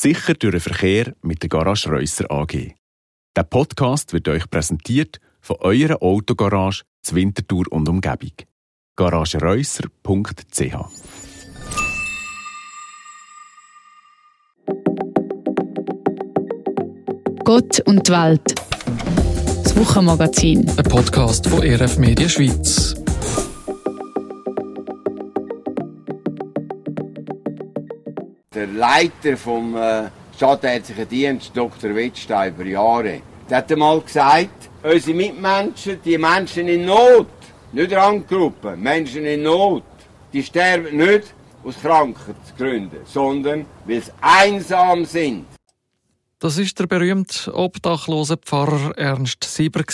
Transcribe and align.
Sicher 0.00 0.32
durch 0.32 0.52
den 0.52 0.60
Verkehr 0.62 1.14
mit 1.20 1.42
der 1.42 1.50
Garage 1.50 1.90
Reusser 1.90 2.24
AG. 2.30 2.72
Der 3.36 3.42
Podcast 3.42 4.14
wird 4.14 4.28
euch 4.28 4.48
präsentiert 4.48 5.20
von 5.42 5.56
eurer 5.60 6.02
Autogarage 6.02 6.84
zur 7.02 7.16
Winterthur 7.16 7.66
und 7.70 7.86
Umgebung. 7.86 8.32
garagereusser.ch 8.96 10.74
Gott 17.44 17.80
und 17.80 18.08
die 18.08 18.12
Welt. 18.12 18.54
Das 19.64 19.76
Wochenmagazin. 19.76 20.66
Ein 20.78 20.84
Podcast 20.84 21.46
von 21.46 21.60
RF 21.62 21.98
Media 21.98 22.26
Schweiz. 22.26 22.99
Der 28.52 28.66
Leiter 28.66 29.36
vom 29.36 29.76
äh, 29.76 30.08
Stadtärztlichen 30.34 31.08
Dienst, 31.08 31.52
Dr. 31.54 31.94
Wittstein, 31.94 32.52
über 32.52 32.64
Jahre, 32.64 33.22
der 33.48 33.58
hat 33.58 33.70
einmal 33.70 34.00
gesagt, 34.00 34.68
unsere 34.82 35.16
Mitmenschen, 35.16 36.00
die 36.04 36.18
Menschen 36.18 36.66
in 36.66 36.84
Not, 36.84 37.28
nicht 37.70 37.92
Randgruppen, 37.92 38.82
Menschen 38.82 39.24
in 39.24 39.44
Not, 39.44 39.84
die 40.32 40.42
sterben 40.42 40.96
nicht 40.96 41.32
aus 41.62 41.80
Krankheitsgründen, 41.80 42.98
sondern 43.04 43.66
weil 43.84 44.02
sie 44.02 44.10
einsam 44.20 45.04
sind. 45.04 45.46
Das 46.42 46.56
ist 46.56 46.78
der 46.78 46.86
berühmte 46.86 47.54
obdachlose 47.54 48.38
Pfarrer 48.38 48.96
Ernst 48.96 49.44
Sieber 49.44 49.84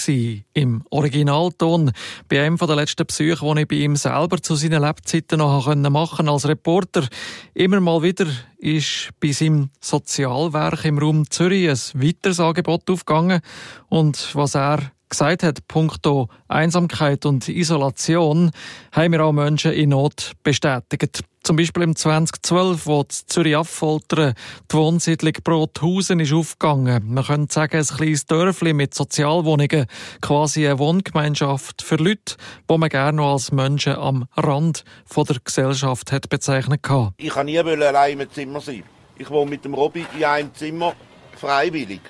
im 0.53 0.85
Originalton 0.91 1.91
bei 2.29 2.41
einem 2.41 2.57
der 2.57 2.77
letzten 2.77 3.05
Besuche, 3.05 3.53
die 3.53 3.63
ich 3.63 3.69
bei 3.69 3.77
ihm 3.77 3.97
selber 3.97 4.41
zu 4.41 4.55
seinen 4.55 4.81
Lebzeiten 4.81 5.39
noch 5.39 5.75
machen 5.75 6.29
als 6.29 6.47
Reporter. 6.47 7.09
Immer 7.53 7.81
mal 7.81 8.01
wieder 8.05 8.27
ist 8.59 9.11
bei 9.19 9.33
seinem 9.33 9.71
Sozialwerk 9.81 10.85
im 10.85 10.99
Raum 10.99 11.29
Zürich 11.29 11.69
ein 11.69 12.01
weiteres 12.01 12.39
Angebot 12.39 12.89
aufgegangen 12.91 13.41
und 13.89 14.33
was 14.37 14.55
er 14.55 14.93
gesagt 15.09 15.43
hat, 15.43 15.67
punkto 15.69 16.29
Einsamkeit 16.49 17.27
und 17.27 17.49
Isolation, 17.49 18.51
haben 18.93 19.13
wir 19.13 19.25
auch 19.25 19.33
Menschen 19.33 19.73
in 19.73 19.91
Not 19.91 20.33
bestätigt. 20.43 21.23
Zum 21.43 21.55
Beispiel 21.55 21.85
im 21.85 21.95
2012, 21.95 22.87
wo 22.87 23.05
die 23.05 23.15
Zürich 23.27 23.57
Affoltern 23.57 24.35
die 24.71 24.77
Wohnsiedlung 24.77 25.35
Brothausen 25.45 26.19
ist 26.19 26.33
aufgegangen. 26.33 27.15
Man 27.15 27.25
könnte 27.25 27.55
sagen, 27.55 27.77
ein 27.77 27.85
kleines 27.85 28.27
Dörfli 28.27 28.73
mit 28.73 28.95
Sozialwohnungen, 28.95 29.87
quasi 30.21 30.67
eine 30.67 30.81
Wohngemeinschaft 30.81 31.83
für 31.83 31.97
Leute, 31.97 32.35
die 32.69 32.79
man 32.79 32.89
gerne 32.89 33.19
noch 33.19 33.35
als 33.35 33.53
Menschen 33.53 33.95
am 33.95 34.27
Rand 34.37 34.85
der 35.17 35.37
Gesellschaft 35.45 36.11
hat 36.11 36.29
bezeichnet 36.29 36.81
hat. 36.89 37.13
Ich 37.19 37.31
kann 37.31 37.47
nie 37.47 37.59
allein 37.59 38.19
im 38.19 38.31
Zimmer 38.33 38.61
sein. 38.61 38.83
Ich 39.17 39.31
wohne 39.31 39.51
mit 39.51 39.65
dem 39.65 39.75
Robby 39.75 40.05
in 40.17 40.25
einem 40.25 40.53
Zimmer, 40.53 40.95
freiwillig. 41.37 42.01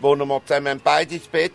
Wohnen 0.00 0.28
wir 0.28 0.40
zusammen 0.46 0.80
beide 0.82 1.16
ins 1.16 1.26
Bett. 1.26 1.52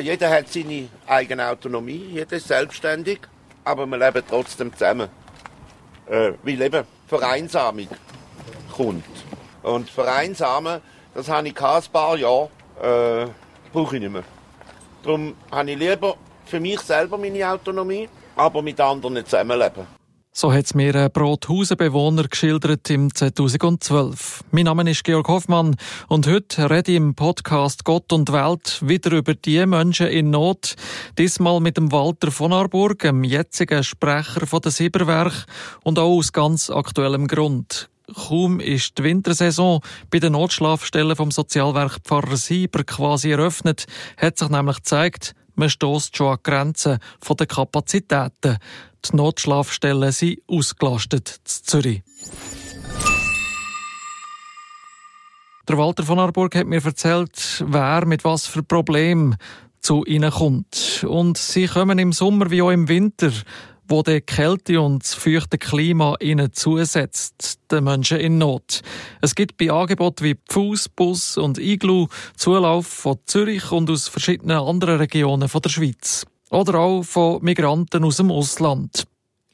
Jeder 0.00 0.30
hat 0.30 0.48
seine 0.48 0.88
eigene 1.06 1.48
Autonomie, 1.48 2.10
jeder 2.12 2.36
ist 2.36 2.48
selbstständig, 2.48 3.20
aber 3.64 3.86
wir 3.86 3.98
leben 3.98 4.22
trotzdem 4.28 4.72
zusammen 4.72 5.08
äh, 6.08 6.32
weil 6.42 6.62
eben 6.62 6.84
Vereinsamung 7.06 7.88
kommt. 8.74 9.04
Und 9.62 9.90
Vereinsamen, 9.90 10.80
das 11.14 11.28
habe 11.28 11.48
ich 11.48 11.60
ein 11.60 11.82
paar 11.92 12.16
Jahre, 12.16 12.48
äh, 12.80 13.26
brauche 13.72 13.96
ich 13.96 14.02
nicht 14.02 14.12
mehr. 14.12 14.24
Darum 15.02 15.34
habe 15.50 15.70
ich 15.70 15.78
lieber 15.78 16.16
für 16.46 16.60
mich 16.60 16.80
selber 16.80 17.18
meine 17.18 17.48
Autonomie, 17.50 18.08
aber 18.36 18.62
mit 18.62 18.80
anderen 18.80 19.24
zusammenleben. 19.24 19.97
So 20.38 20.52
hat 20.52 20.66
es 20.66 20.74
mir 20.74 20.94
ein 20.94 21.10
Brothausen-Bewohner 21.10 22.28
geschildert 22.28 22.88
im 22.90 23.12
2012. 23.12 24.44
Mein 24.52 24.66
Name 24.66 24.88
ist 24.88 25.02
Georg 25.02 25.26
Hoffmann 25.26 25.74
und 26.06 26.28
heute 26.28 26.70
rede 26.70 26.92
ich 26.92 26.96
im 26.96 27.16
Podcast 27.16 27.84
Gott 27.84 28.12
und 28.12 28.30
Welt 28.30 28.78
wieder 28.80 29.10
über 29.16 29.34
die 29.34 29.66
Menschen 29.66 30.06
in 30.06 30.30
Not. 30.30 30.76
Diesmal 31.18 31.58
mit 31.58 31.76
dem 31.76 31.90
Walter 31.90 32.30
von 32.30 32.52
Arburg, 32.52 33.00
dem 33.00 33.24
jetzigen 33.24 33.82
Sprecher 33.82 34.46
von 34.46 34.60
der 34.60 34.70
Sieberwerk 34.70 35.44
und 35.82 35.98
auch 35.98 36.16
aus 36.16 36.32
ganz 36.32 36.70
aktuellem 36.70 37.26
Grund. 37.26 37.90
Kaum 38.14 38.60
ist 38.60 38.96
die 38.96 39.02
Wintersaison 39.02 39.80
bei 40.08 40.20
den 40.20 40.34
Notschlafstellen 40.34 41.16
vom 41.16 41.32
Sozialwerk 41.32 41.98
Pfarrer 42.04 42.36
Sieber 42.36 42.84
quasi 42.84 43.32
eröffnet, 43.32 43.86
hat 44.16 44.38
sich 44.38 44.48
nämlich 44.50 44.76
gezeigt, 44.76 45.34
man 45.58 45.68
stößt 45.68 46.16
schon 46.16 46.28
an 46.28 46.38
Grenzen 46.42 46.98
der 47.28 47.46
Kapazitäten. 47.46 48.58
Die 49.04 49.16
Notschlafstellen 49.16 50.12
sind 50.12 50.40
ausgelastet 50.46 51.40
in 51.44 51.64
Zürich. 51.64 52.02
Der 55.68 55.76
Walter 55.76 56.02
von 56.02 56.18
Arburg 56.18 56.54
hat 56.54 56.66
mir 56.66 56.82
erzählt, 56.82 57.62
wer 57.66 58.06
mit 58.06 58.24
was 58.24 58.46
für 58.46 58.62
Problemen 58.62 59.36
zu 59.80 60.04
ihnen 60.04 60.30
kommt. 60.30 61.04
Und 61.06 61.36
sie 61.36 61.66
kommen 61.66 61.98
im 61.98 62.12
Sommer 62.12 62.50
wie 62.50 62.62
auch 62.62 62.70
im 62.70 62.88
Winter, 62.88 63.30
wo 63.88 64.02
die 64.02 64.20
Kälte 64.20 64.80
und 64.80 65.02
das 65.02 65.14
feuchte 65.14 65.58
Klima 65.58 66.14
ihnen 66.20 66.52
zusetzt, 66.52 67.58
den 67.70 67.84
Menschen 67.84 68.20
in 68.20 68.38
Not. 68.38 68.82
Es 69.22 69.34
gibt 69.34 69.56
bei 69.56 69.70
Angeboten 69.70 70.24
wie 70.24 70.34
Pfuß, 70.34 70.90
Bus 70.90 71.38
und 71.38 71.58
Iglu 71.58 72.06
Zulauf 72.36 72.86
von 72.86 73.18
Zürich 73.24 73.72
und 73.72 73.90
aus 73.90 74.08
verschiedenen 74.08 74.58
anderen 74.58 74.98
Regionen 74.98 75.48
der 75.48 75.68
Schweiz. 75.68 76.26
Oder 76.50 76.78
auch 76.78 77.02
von 77.02 77.42
Migranten 77.42 78.04
aus 78.04 78.18
dem 78.18 78.30
Ausland. 78.30 79.04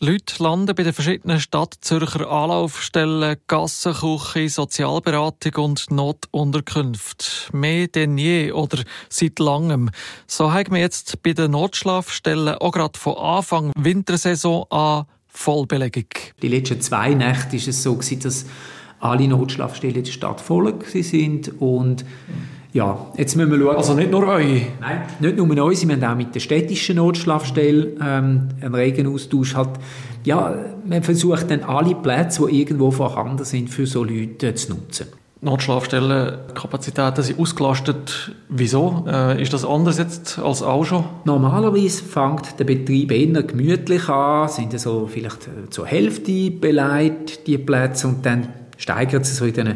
Leute 0.05 0.43
landen 0.43 0.75
bei 0.75 0.83
den 0.83 0.93
verschiedenen 0.93 1.41
Stadtzürcher 1.41 2.31
Anlaufstellen, 2.31 3.37
Gassenküche, 3.47 4.51
Sozialberatung 4.51 5.65
und 5.65 5.91
Notunterkünfte. 5.91 7.25
Mehr 7.53 7.89
denn 7.89 8.19
je 8.19 8.53
oder 8.53 8.83
seit 9.09 9.39
langem. 9.39 9.89
So 10.27 10.53
haben 10.53 10.75
wir 10.75 10.81
jetzt 10.81 11.23
bei 11.23 11.33
den 11.33 11.53
Notschlafstellen 11.53 12.57
auch 12.57 12.73
gerade 12.73 12.99
von 12.99 13.17
Anfang 13.17 13.73
Wintersaison 13.77 14.67
an 14.71 15.07
Vollbelegung. 15.27 16.11
Die 16.43 16.49
letzten 16.49 16.83
zwei 16.83 17.15
Nächte 17.15 17.53
war 17.53 17.69
es 17.69 17.83
so, 17.83 17.95
dass 17.95 18.45
alle 19.01 19.27
Notschlafstellen 19.27 20.05
der 20.05 20.13
Stadt 20.13 20.43
voll 20.43 20.67
waren 20.67 21.59
und 21.61 22.05
ja, 22.75 23.07
jetzt 23.17 23.37
müssen 23.37 23.53
wir 23.53 23.59
schauen. 23.59 23.77
Also 23.77 23.95
nicht 23.95 24.11
nur 24.11 24.27
euch? 24.27 24.67
Nein, 24.81 25.03
nicht 25.21 25.37
nur 25.37 25.65
uns. 25.65 25.87
Wir 25.87 25.95
haben 25.95 26.05
auch 26.05 26.17
mit 26.17 26.35
der 26.35 26.41
städtischen 26.41 26.97
Notschlafstelle 26.97 27.93
ähm, 28.03 28.49
einen 28.61 28.75
regen 28.75 29.07
Austausch. 29.07 29.55
Halt, 29.55 29.71
ja, 30.25 30.53
man 30.85 31.05
versucht 31.05 31.53
dann 31.53 31.63
alle 31.63 31.95
Plätze, 31.95 32.49
die 32.51 32.61
irgendwo 32.61 32.91
vorhanden 32.91 33.45
sind, 33.45 33.71
für 33.71 33.87
so 33.87 34.03
Leute 34.03 34.57
zu 34.57 34.75
nutzen. 34.75 35.07
Notschlafstellenkapazitäten 35.41 37.23
sind 37.23 37.39
ausgelastet. 37.39 38.33
Wieso? 38.49 39.05
Äh, 39.07 39.41
ist 39.41 39.53
das 39.53 39.65
anders 39.65 39.99
jetzt 39.99 40.41
als 40.41 40.65
auch 40.65 40.85
schon? 40.85 41.05
Normalerweise 41.27 42.03
fängt 42.03 42.59
der 42.59 42.65
Betrieb 42.65 43.13
eher 43.13 43.41
gemütlich 43.45 44.09
an, 44.09 44.49
sind 44.49 44.77
so 44.81 45.07
vielleicht 45.07 45.47
äh, 45.47 45.71
zur 45.71 45.87
Hälfte 45.87 46.51
beleidigt, 46.51 47.47
die 47.47 47.59
Plätze, 47.59 48.09
und 48.09 48.27
dann 48.27 48.49
steigert 48.79 49.23
es 49.23 49.37
so 49.37 49.45
in 49.45 49.55
den 49.55 49.75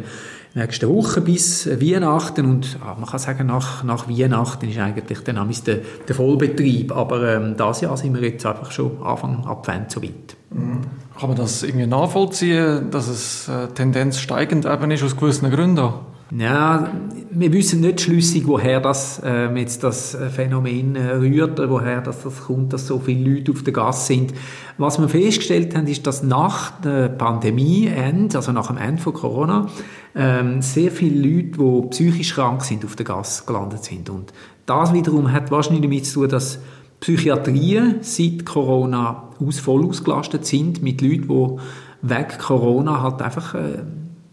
nächsten 0.59 0.89
Woche 0.89 1.21
bis 1.21 1.67
Weihnachten 1.67 2.45
und 2.45 2.79
ah, 2.85 2.95
man 2.99 3.09
kann 3.09 3.19
sagen, 3.19 3.47
nach, 3.47 3.83
nach 3.85 4.09
Weihnachten 4.09 4.69
ist 4.69 4.79
eigentlich 4.79 5.21
dann 5.21 5.49
der, 5.67 5.79
der 6.07 6.15
Vollbetrieb, 6.15 6.95
aber 6.95 7.37
ähm, 7.37 7.57
dieses 7.59 7.81
Jahr 7.83 7.97
sind 7.97 8.15
wir 8.15 8.29
jetzt 8.29 8.45
einfach 8.45 8.71
schon 8.71 9.03
Anfang 9.03 9.45
Advent 9.47 9.91
so 9.91 10.03
weit. 10.03 10.37
Mhm. 10.51 10.81
Kann 11.19 11.31
man 11.31 11.39
das 11.39 11.63
irgendwie 11.63 11.87
nachvollziehen, 11.87 12.91
dass 12.91 13.09
es 13.09 13.49
äh, 13.49 13.69
Tendenz 13.75 14.19
steigend 14.19 14.67
eben 14.67 14.91
ist 14.91 15.03
aus 15.03 15.17
gewissen 15.17 15.51
Gründen? 15.51 15.91
Ja, 16.37 16.93
wir 17.31 17.53
wissen 17.55 17.81
nicht 17.81 18.03
schlüssig, 18.03 18.47
woher 18.47 18.81
das, 18.81 19.19
äh, 19.25 19.51
jetzt 19.55 19.83
das 19.83 20.15
äh, 20.15 20.29
Phänomen 20.29 20.95
äh, 20.95 21.13
rührt, 21.13 21.59
woher 21.71 22.03
das, 22.03 22.23
das 22.23 22.45
kommt, 22.45 22.75
dass 22.75 22.87
so 22.87 22.99
viele 22.99 23.37
Leute 23.37 23.53
auf 23.53 23.63
der 23.63 23.73
Gasse 23.73 24.07
sind. 24.09 24.35
Was 24.77 24.99
wir 25.01 25.09
festgestellt 25.09 25.75
haben, 25.75 25.87
ist, 25.87 26.07
dass 26.07 26.23
nach 26.23 26.73
der 26.83 27.09
Pandemie, 27.09 27.91
also 28.35 28.53
nach 28.53 28.67
dem 28.67 28.77
Ende 28.77 29.01
von 29.01 29.15
Corona, 29.15 29.69
ähm, 30.19 30.61
sehr 30.61 30.91
viele 30.91 31.21
Leute, 31.21 31.59
die 31.59 31.89
psychisch 31.91 32.35
krank 32.35 32.65
sind, 32.65 32.85
auf 32.85 32.97
der 32.97 33.07
Gasse 33.07 33.45
gelandet 33.47 33.85
sind. 33.85 34.11
Und 34.11 34.33
das 34.67 34.93
wiederum 34.93 35.31
hat 35.33 35.51
wahrscheinlich 35.53 35.83
damit 35.83 36.07
zu 36.07 36.21
tun, 36.21 36.29
dass 36.29 36.59
Psychiatrien 37.01 37.99
seit 38.01 38.45
Corona 38.45 39.29
aus, 39.41 39.61
voll 39.61 39.87
ausgelastet 39.87 40.45
sind 40.45 40.83
mit 40.83 41.01
Leuten, 41.01 41.29
die 41.29 42.09
weg 42.09 42.39
Corona 42.41 43.01
halt 43.01 43.23
einfach 43.23 43.55
äh, 43.55 43.85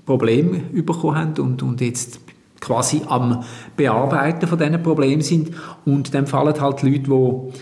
Probleme 0.08 0.60
bekommen 0.74 1.16
haben 1.16 1.34
und, 1.40 1.62
und 1.62 1.80
jetzt 1.82 2.20
quasi 2.60 3.02
am 3.08 3.44
Bearbeiten 3.78 4.48
von 4.48 4.58
diesen 4.58 4.82
Problemen 4.82 5.22
sind. 5.22 5.52
Und 5.86 6.16
dann 6.16 6.26
fallen 6.26 6.60
halt 6.60 6.82
Leute, 6.82 7.00
die 7.00 7.54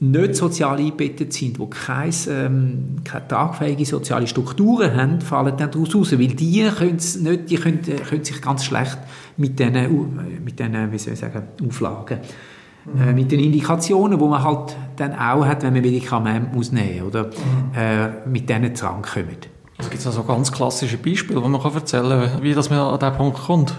nicht 0.00 0.34
sozial 0.34 0.78
eingebettet 0.78 1.32
sind, 1.34 1.58
die 1.58 1.66
keine, 1.68 2.10
ähm, 2.30 2.96
keine 3.04 3.28
tragfähige 3.28 3.84
soziale 3.84 4.26
Strukturen 4.26 4.96
haben, 4.96 5.20
fallen 5.20 5.54
dann 5.58 5.70
daraus 5.70 5.94
raus, 5.94 6.12
weil 6.12 6.28
die, 6.28 6.62
nicht, 6.62 7.50
die 7.50 7.56
können, 7.56 7.82
können 7.82 8.24
sich 8.24 8.40
ganz 8.40 8.64
schlecht 8.64 8.98
mit 9.36 9.58
diesen, 9.58 10.42
mit 10.42 10.58
diesen 10.58 10.92
wie 10.92 10.98
soll 10.98 11.12
ich 11.12 11.18
sagen, 11.18 11.42
Auflagen, 11.66 12.18
mhm. 12.86 13.08
äh, 13.08 13.12
mit 13.12 13.30
den 13.30 13.40
Indikationen, 13.40 14.18
die 14.18 14.24
man 14.24 14.42
halt 14.42 14.74
dann 14.96 15.12
auch 15.12 15.44
hat, 15.44 15.62
wenn 15.62 15.74
man 15.74 15.82
Medikamente 15.82 16.54
muss 16.54 16.72
nehmen 16.72 17.04
muss, 17.04 17.08
oder 17.08 17.26
mhm. 17.26 17.32
äh, 17.76 18.26
mit 18.26 18.48
denen 18.48 18.72
drankommen. 18.72 19.36
Also 19.76 19.90
gibt 19.90 20.00
es 20.00 20.06
also 20.06 20.24
ganz 20.24 20.50
klassische 20.50 20.96
Beispiele, 20.96 21.42
wo 21.42 21.48
man 21.48 21.60
kann 21.60 21.74
erzählen 21.74 22.30
kann, 22.30 22.42
wie 22.42 22.54
das 22.54 22.70
man 22.70 22.78
an 22.78 22.98
diesen 22.98 23.14
Punkt 23.16 23.38
kommt? 23.38 23.74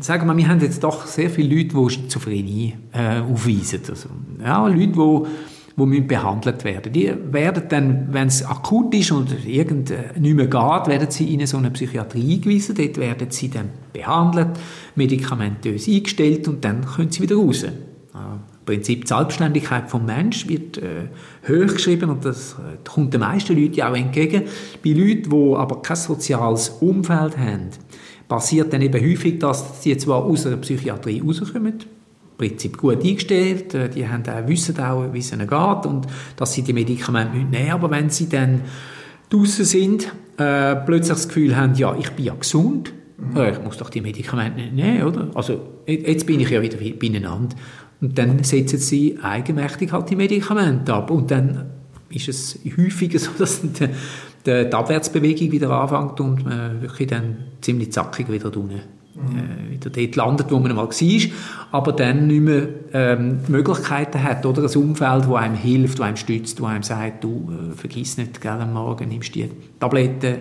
Sagen 0.00 0.26
wir, 0.26 0.36
wir 0.36 0.48
haben 0.48 0.60
jetzt 0.60 0.82
doch 0.82 1.06
sehr 1.06 1.30
viele 1.30 1.56
Leute, 1.56 1.76
die 1.76 1.90
Schizophrenie 1.90 2.74
äh, 2.92 3.20
aufweisen. 3.20 3.80
Also, 3.88 4.08
ja, 4.42 4.66
Leute, 4.66 4.88
die 4.88 5.55
die 5.76 6.00
behandelt 6.00 6.64
werden. 6.64 6.92
Die 6.92 7.12
werden 7.30 7.64
dann, 7.68 8.08
wenn 8.10 8.28
es 8.28 8.44
akut 8.44 8.94
ist 8.94 9.12
und 9.12 9.46
irgend 9.46 9.90
äh, 9.90 10.18
nicht 10.18 10.34
mehr 10.34 10.46
geht, 10.46 10.86
werden 10.86 11.10
sie 11.10 11.34
in 11.34 11.46
so 11.46 11.58
eine 11.58 11.70
Psychiatrie 11.70 12.34
eingewiesen. 12.34 12.74
Dort 12.74 12.96
werden 12.96 13.30
sie 13.30 13.50
dann 13.50 13.68
behandelt, 13.92 14.58
medikamentös 14.94 15.86
eingestellt 15.86 16.48
und 16.48 16.64
dann 16.64 16.84
können 16.84 17.10
sie 17.10 17.22
wieder 17.22 17.36
raus. 17.36 17.64
Im 17.64 18.40
Prinzip 18.64 19.02
die 19.02 19.06
Selbstständigkeit 19.06 19.90
vom 19.90 20.06
Mensch 20.06 20.48
wird 20.48 20.78
äh, 20.78 21.08
hochgeschrieben 21.46 22.08
und 22.08 22.24
das 22.24 22.54
äh, 22.54 22.78
kommt 22.88 23.12
den 23.12 23.20
meisten 23.20 23.56
Leuten 23.56 23.82
auch 23.82 23.94
entgegen. 23.94 24.44
Bei 24.82 24.90
Leuten, 24.90 25.30
die 25.30 25.54
aber 25.54 25.82
kein 25.82 25.96
soziales 25.96 26.70
Umfeld 26.80 27.36
haben, 27.36 27.68
passiert 28.26 28.72
dann 28.72 28.82
eben 28.82 29.00
häufig, 29.00 29.38
dass 29.38 29.82
sie 29.82 29.96
zwar 29.98 30.24
aus 30.24 30.46
einer 30.46 30.56
Psychiatrie 30.56 31.22
rauskommen, 31.24 31.74
Prinzip 32.36 32.78
gut 32.78 33.04
eingestellt, 33.04 33.74
äh, 33.74 33.88
die 33.88 34.06
haben 34.08 34.22
auch, 34.28 34.46
wissen 34.48 34.78
auch, 34.78 35.12
wie 35.12 35.18
es 35.18 35.32
ihnen 35.32 35.46
geht 35.46 35.86
und 35.86 36.06
dass 36.36 36.52
sie 36.52 36.62
die 36.62 36.72
Medikamente 36.72 37.36
nicht 37.36 37.50
nehmen 37.50 37.70
aber 37.70 37.90
wenn 37.90 38.10
sie 38.10 38.28
dann 38.28 38.62
draußen 39.30 39.64
sind, 39.64 40.12
äh, 40.36 40.76
plötzlich 40.76 41.16
das 41.16 41.28
Gefühl 41.28 41.56
haben, 41.56 41.74
ja, 41.74 41.96
ich 41.96 42.10
bin 42.10 42.26
ja 42.26 42.34
gesund, 42.34 42.92
mhm. 43.18 43.40
ich 43.40 43.62
muss 43.62 43.78
doch 43.78 43.90
die 43.90 44.00
Medikamente 44.00 44.60
nicht 44.60 44.74
nehmen, 44.74 45.02
oder? 45.04 45.30
Also 45.34 45.60
jetzt 45.86 46.26
bin 46.26 46.40
ich 46.40 46.50
ja 46.50 46.62
wieder 46.62 46.76
beieinander. 46.76 47.56
Und 48.00 48.18
dann 48.18 48.44
setzen 48.44 48.78
sie 48.78 49.18
eigenmächtig 49.22 49.92
halt 49.92 50.10
die 50.10 50.16
Medikamente 50.16 50.92
ab 50.92 51.10
und 51.10 51.30
dann 51.30 51.70
ist 52.10 52.28
es 52.28 52.58
häufiger 52.76 53.18
so, 53.18 53.30
dass 53.38 53.62
die, 53.62 53.88
die 54.46 54.50
Abwärtsbewegung 54.50 55.50
wieder 55.50 55.70
anfängt 55.70 56.20
und 56.20 56.44
man 56.44 56.82
wirklich 56.82 57.08
dann 57.08 57.36
ziemlich 57.62 57.92
zackig 57.92 58.30
wieder 58.30 58.54
unten 58.54 58.95
äh, 59.16 59.70
wieder 59.72 59.90
dort 59.90 60.16
landet, 60.16 60.50
wo 60.50 60.58
man 60.58 60.74
mal 60.74 60.88
war, 60.88 61.30
aber 61.72 61.92
dann 61.92 62.26
nicht 62.26 62.40
mehr 62.40 62.68
ähm, 62.92 63.40
Möglichkeiten 63.48 64.22
hat 64.22 64.44
oder? 64.44 64.62
Ein 64.62 64.76
Umfeld, 64.76 65.28
wo 65.28 65.36
einem 65.36 65.54
hilft, 65.54 65.98
wo 65.98 66.02
einem 66.02 66.16
stützt, 66.16 66.60
wo 66.60 66.66
einem 66.66 66.82
sagt, 66.82 67.24
du 67.24 67.50
äh, 67.50 67.74
vergiss 67.74 68.18
nicht, 68.18 68.40
gell, 68.40 68.52
am 68.52 68.72
Morgen 68.72 69.08
nimmst 69.08 69.34
du 69.34 69.40
die 69.40 69.50
Tabletten 69.80 70.38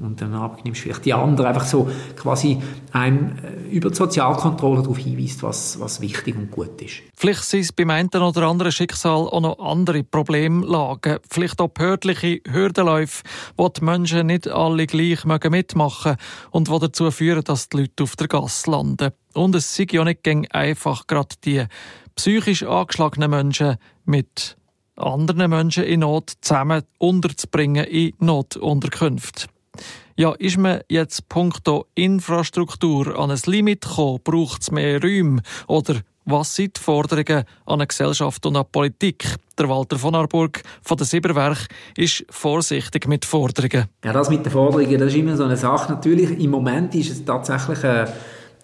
und 0.00 0.20
dann 0.20 0.34
Abend 0.34 0.64
nimmst 0.64 0.80
du 0.80 0.84
vielleicht 0.84 1.04
die 1.04 1.12
andere, 1.12 1.48
einfach 1.48 1.64
so 1.64 1.90
quasi 2.16 2.58
einem 2.92 3.36
äh, 3.42 3.70
über 3.70 3.90
die 3.90 3.96
Sozialkontrolle 3.96 4.82
darauf 4.82 4.98
hinweist, 4.98 5.42
was, 5.42 5.78
was 5.80 6.00
wichtig 6.00 6.36
und 6.36 6.50
gut 6.50 6.80
ist. 6.80 7.02
Vielleicht 7.14 7.42
sind 7.42 7.60
es 7.60 7.72
beim 7.72 7.90
einen 7.90 8.08
oder 8.08 8.48
anderen 8.48 8.72
Schicksal 8.72 9.28
auch 9.28 9.40
noch 9.40 9.58
andere 9.58 10.02
Problemlagen, 10.02 11.18
vielleicht 11.30 11.60
auch 11.60 11.68
behördliche 11.68 12.40
Hürdenläufe, 12.50 13.22
wo 13.56 13.68
die 13.68 13.84
Menschen 13.84 14.26
nicht 14.26 14.48
alle 14.48 14.86
gleich 14.86 15.24
mitmachen 15.24 16.16
und 16.50 16.68
die 16.68 16.78
dazu 16.78 17.10
führen, 17.10 17.44
dass 17.44 17.68
die 17.68 17.78
Leute 17.78 18.02
auf 18.02 18.16
der 18.16 18.28
Gasse 18.28 18.70
landen. 18.70 19.10
Und 19.34 19.54
es 19.54 19.74
sei 19.74 19.86
ja 19.90 20.04
nicht 20.04 20.26
einfach 20.54 21.06
gerade 21.06 21.36
die 21.44 21.64
psychisch 22.16 22.62
angeschlagenen 22.62 23.30
Menschen 23.30 23.76
mit 24.04 24.56
anderen 24.96 25.50
Menschen 25.50 25.84
in 25.84 26.00
Not 26.00 26.32
zusammen 26.40 26.82
unterzubringen 26.98 27.84
in 27.84 28.12
Notunterkünfte. 28.18 29.46
Ja, 30.16 30.32
ist 30.38 30.58
man 30.58 30.80
jetzt 30.88 31.28
punkto 31.28 31.86
Infrastruktur 31.94 33.18
an 33.18 33.30
ein 33.30 33.40
Limit 33.46 33.82
gekommen? 33.82 34.20
Braucht 34.22 34.62
es 34.62 34.70
mehr 34.70 35.00
Räume? 35.00 35.40
Oder 35.66 35.96
was 36.24 36.54
sind 36.54 36.76
die 36.76 36.80
Forderungen 36.80 37.44
an 37.66 37.80
eine 37.80 37.86
Gesellschaft 37.86 38.44
und 38.46 38.56
an 38.56 38.66
Politik? 38.70 39.24
Der 39.58 39.68
Walter 39.68 39.98
von 39.98 40.14
Arburg 40.14 40.62
von 40.82 40.96
der 40.96 41.06
Sieberwerk 41.06 41.66
ist 41.96 42.24
vorsichtig 42.30 43.08
mit 43.08 43.24
Forderungen. 43.24 43.86
Ja, 44.04 44.12
das 44.12 44.30
mit 44.30 44.44
den 44.44 44.52
Forderungen, 44.52 44.98
das 44.98 45.08
ist 45.08 45.16
immer 45.16 45.36
so 45.36 45.44
eine 45.44 45.56
Sache. 45.56 45.92
Natürlich, 45.92 46.38
im 46.38 46.50
Moment 46.50 46.94
ist 46.94 47.10
es 47.10 47.24
tatsächlich 47.24 47.82
eine, 47.82 48.12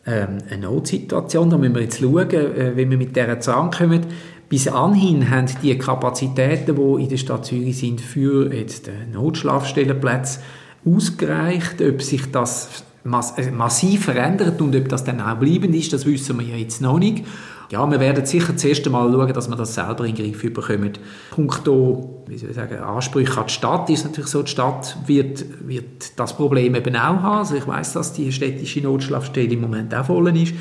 ähm, 0.07 0.39
eine 0.51 0.67
Notsituation. 0.67 1.51
Da 1.51 1.59
müssen 1.59 1.75
wir 1.75 1.83
jetzt 1.83 1.99
schauen, 1.99 2.31
äh, 2.31 2.77
wie 2.77 2.89
wir 2.89 2.99
mit 2.99 3.17
dieser 3.17 3.41
zusammenkommen. 3.41 4.07
Bis 4.49 4.69
anhin 4.69 5.29
haben 5.29 5.47
die 5.63 5.77
Kapazitäten, 5.77 6.77
die 6.77 7.03
in 7.03 7.09
der 7.09 7.17
Stadt 7.17 7.45
Zürich 7.45 7.79
sind, 7.79 8.01
für 8.01 8.53
jetzt 8.55 8.91
Notschlafstellenplätze 9.13 10.41
ausgereicht. 10.85 11.83
Ob 11.83 12.03
sich 12.03 12.31
das 12.31 12.85
äh, 13.05 13.51
massiv 13.51 14.05
verändert 14.05 14.61
und 14.61 14.75
ob 14.75 14.89
das 14.89 15.05
dann 15.05 15.21
auch 15.21 15.37
bleibend 15.37 15.75
ist, 15.75 15.93
das 15.93 16.05
wissen 16.07 16.39
wir 16.39 16.47
ja 16.47 16.57
jetzt 16.57 16.83
noch 16.83 16.99
nicht. 16.99 17.25
Ja, 17.71 17.89
wir 17.91 18.01
werden 18.01 18.25
sicher 18.25 18.57
zuerst 18.57 18.87
einmal 18.87 19.13
schauen, 19.13 19.33
dass 19.33 19.49
wir 19.49 19.57
das 19.57 19.75
selber 19.75 20.07
in 20.07 20.15
den 20.15 20.33
Griff 20.33 20.53
bekommen. 20.55 20.93
Punkto, 21.31 22.25
wie 22.27 22.39
soll 22.39 22.51
ich 22.51 22.57
sagen, 22.57 22.79
Ansprüche 22.79 23.39
an 23.39 23.47
die 23.47 23.53
Stadt 23.53 23.91
ist 23.91 24.05
natürlich 24.05 24.31
so, 24.31 24.43
die 24.43 24.51
Stadt 24.51 24.97
wird, 25.07 25.45
wird 25.69 26.19
das 26.19 26.35
Problem 26.35 26.75
eben 26.75 26.97
auch 26.97 27.23
haben. 27.23 27.39
Also 27.39 27.57
ich 27.57 27.67
weiß, 27.67 27.93
dass 27.93 28.15
die 28.15 28.33
städtische 28.33 28.81
Notschlafstelle 28.81 29.53
im 29.53 29.61
Moment 29.61 29.95
auch 29.95 30.07
voll 30.07 30.35
ist. 30.35 30.55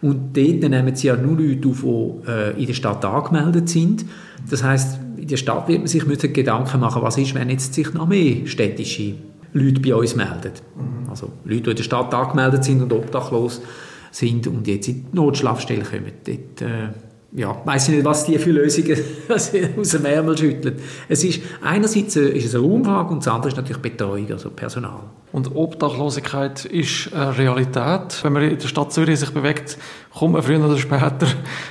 Und 0.00 0.36
dort 0.36 0.70
nehmen 0.70 0.94
sie 0.94 1.08
ja 1.08 1.16
nur 1.16 1.36
Leute 1.36 1.68
auf, 1.68 1.82
die 1.82 2.30
äh, 2.30 2.58
in 2.58 2.66
der 2.66 2.74
Stadt 2.74 3.04
angemeldet 3.04 3.68
sind. 3.68 4.06
Das 4.48 4.62
heißt, 4.64 4.98
in 5.18 5.28
der 5.28 5.36
Stadt 5.36 5.68
wird 5.68 5.80
man 5.80 5.86
sich 5.86 6.32
Gedanken 6.32 6.80
machen, 6.80 7.02
was 7.02 7.18
ist, 7.18 7.34
wenn 7.34 7.50
jetzt 7.50 7.74
sich 7.74 7.92
noch 7.92 8.08
mehr 8.08 8.46
städtische 8.46 9.14
Leute 9.54 9.80
bei 9.80 9.94
uns 9.94 10.14
melden. 10.14 10.52
Mhm. 10.76 11.08
Also 11.08 11.30
Leute, 11.44 11.62
die 11.62 11.70
in 11.70 11.76
der 11.76 11.82
Stadt 11.84 12.12
angemeldet 12.12 12.64
sind 12.64 12.82
und 12.82 12.92
obdachlos 12.92 13.62
sind 14.10 14.46
und 14.46 14.66
jetzt 14.66 14.88
in 14.88 15.06
die 15.10 15.16
Notschlafstelle 15.16 15.84
kommen. 15.84 16.12
Dort, 16.24 16.62
äh, 16.62 16.88
ja, 17.32 17.56
weiß 17.64 17.88
ich 17.88 17.96
nicht, 17.96 18.04
was 18.04 18.26
die 18.26 18.38
für 18.38 18.50
Lösungen 18.50 18.98
aus 19.28 19.50
dem 19.50 20.04
Ärmel 20.04 20.36
schütteln. 20.36 20.76
Es 21.08 21.24
ist, 21.24 21.40
einerseits 21.62 22.16
äh, 22.16 22.28
ist 22.28 22.46
es 22.46 22.54
eine 22.54 22.64
Raumfrage 22.64 23.12
und 23.12 23.24
das 23.24 23.32
andere 23.32 23.48
ist 23.48 23.56
natürlich 23.56 23.82
Betreuung, 23.82 24.30
also 24.30 24.50
Personal. 24.50 25.00
Und 25.34 25.56
Obdachlosigkeit 25.56 26.64
ist 26.64 27.12
eine 27.12 27.36
Realität. 27.36 28.22
Wenn 28.22 28.34
man 28.34 28.44
in 28.44 28.56
der 28.56 28.68
Stadt 28.68 28.92
Zürich 28.92 29.18
sich 29.18 29.30
bewegt, 29.30 29.76
kommt 30.16 30.34
man 30.34 30.42
früher 30.44 30.64
oder 30.64 30.78
später 30.78 31.26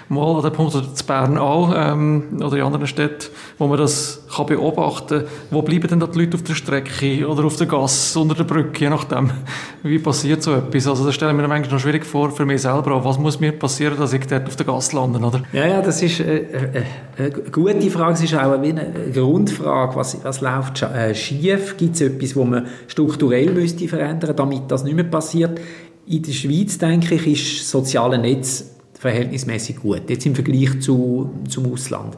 mal 0.10 0.36
an 0.36 0.42
den 0.42 0.51
Punkt, 0.51 0.75
oder 0.75 0.94
zu 0.94 1.06
Bern 1.06 1.38
auch, 1.38 1.74
ähm, 1.74 2.42
oder 2.44 2.57
in 2.57 2.63
anderen 2.63 2.88
Städten, 2.88 3.30
wo 3.57 3.68
man 3.68 3.77
das 3.77 4.25
kann 4.36 4.48
beobachten 4.48 5.19
kann. 5.19 5.27
Wo 5.50 5.62
bleiben 5.62 5.88
denn 5.88 6.00
die 6.12 6.19
Leute 6.19 6.36
auf 6.36 6.44
der 6.44 6.56
Strecke 6.56 7.25
oder 7.25 7.45
auf 7.45 7.56
der 7.56 7.68
Gasse, 7.68 8.19
unter 8.19 8.36
der 8.36 8.44
Brücke, 8.44 8.81
je 8.81 8.89
nachdem. 8.89 9.31
Wie 9.83 10.00
passiert 10.00 10.44
so 10.44 10.56
etwas? 10.56 10.86
Also 10.86 11.06
das 11.06 11.16
stelle 11.16 11.31
ich 11.31 11.38
mir 11.38 11.48
manchmal 11.48 11.75
noch 11.75 11.80
schwierig 11.80 12.06
vor, 12.06 12.31
für 12.31 12.45
mich 12.45 12.62
selber 12.62 12.95
auch. 12.95 13.06
Was 13.06 13.18
muss 13.18 13.39
mir 13.39 13.54
passieren, 13.54 13.98
dass 13.98 14.12
ich 14.12 14.27
dort 14.27 14.45
auf 14.45 14.57
der 14.57 14.66
Gasse 14.66 14.98
lande, 14.98 15.19
oder? 15.19 15.42
Ja, 15.54 15.66
ja, 15.66 15.81
das 15.81 16.01
ist 16.01 16.19
äh, 16.19 16.39
äh, 16.39 16.83
eine 17.18 17.31
gute 17.31 17.89
Frage. 17.89 18.13
Es 18.13 18.24
ist 18.24 18.36
auch 18.36 18.51
eine 18.51 19.12
Grundfrage. 19.13 19.95
Was, 19.95 20.21
was 20.21 20.42
läuft 20.42 20.81
äh, 20.81 21.16
schief? 21.16 21.77
Gibt 21.77 21.95
es 21.95 22.01
etwas, 22.01 22.36
wo 22.36 22.44
man 22.44 22.68
strukturell 22.88 23.53
müsste 23.54 23.88
verändern, 23.88 24.36
damit 24.36 24.64
das 24.70 24.84
nicht 24.84 24.96
mehr 24.96 25.06
passiert. 25.06 25.60
In 26.06 26.22
der 26.22 26.32
Schweiz, 26.32 26.78
denke 26.78 27.16
ich, 27.16 27.28
ist 27.28 27.62
das 27.62 27.72
soziale 27.72 28.18
Netz 28.18 28.72
verhältnismäßig 28.94 29.78
gut, 29.78 30.10
jetzt 30.10 30.26
im 30.26 30.36
Vergleich 30.36 30.80
zu, 30.80 31.30
zum 31.50 31.72
Ausland. 31.72 32.18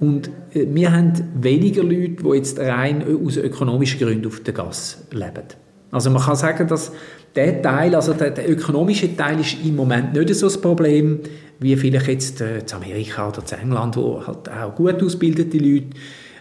Und 0.00 0.28
äh, 0.54 0.66
wir 0.68 0.92
haben 0.92 1.12
weniger 1.34 1.82
Leute, 1.82 2.22
die 2.22 2.36
jetzt 2.36 2.58
rein 2.58 3.04
aus 3.24 3.36
ökonomischen 3.36 4.00
Gründen 4.00 4.26
auf 4.26 4.40
der 4.40 4.54
Gas 4.54 5.04
leben. 5.12 5.44
Also 5.90 6.10
man 6.10 6.22
kann 6.22 6.36
sagen, 6.36 6.66
dass 6.68 6.92
der 7.34 7.62
Teil, 7.62 7.94
also 7.94 8.14
der, 8.14 8.30
der 8.30 8.50
ökonomische 8.50 9.16
Teil 9.16 9.40
ist 9.40 9.56
im 9.64 9.76
Moment 9.76 10.14
nicht 10.14 10.34
so 10.34 10.46
das 10.46 10.60
Problem, 10.60 11.20
wie 11.58 11.76
vielleicht 11.76 12.08
jetzt 12.08 12.40
äh, 12.40 12.64
zu 12.64 12.76
Amerika 12.76 13.28
oder 13.28 13.44
zu 13.44 13.56
England, 13.56 13.96
wo 13.96 14.26
halt 14.26 14.48
auch 14.48 14.74
gut 14.74 15.02
ausgebildete 15.02 15.58
Leute 15.58 15.88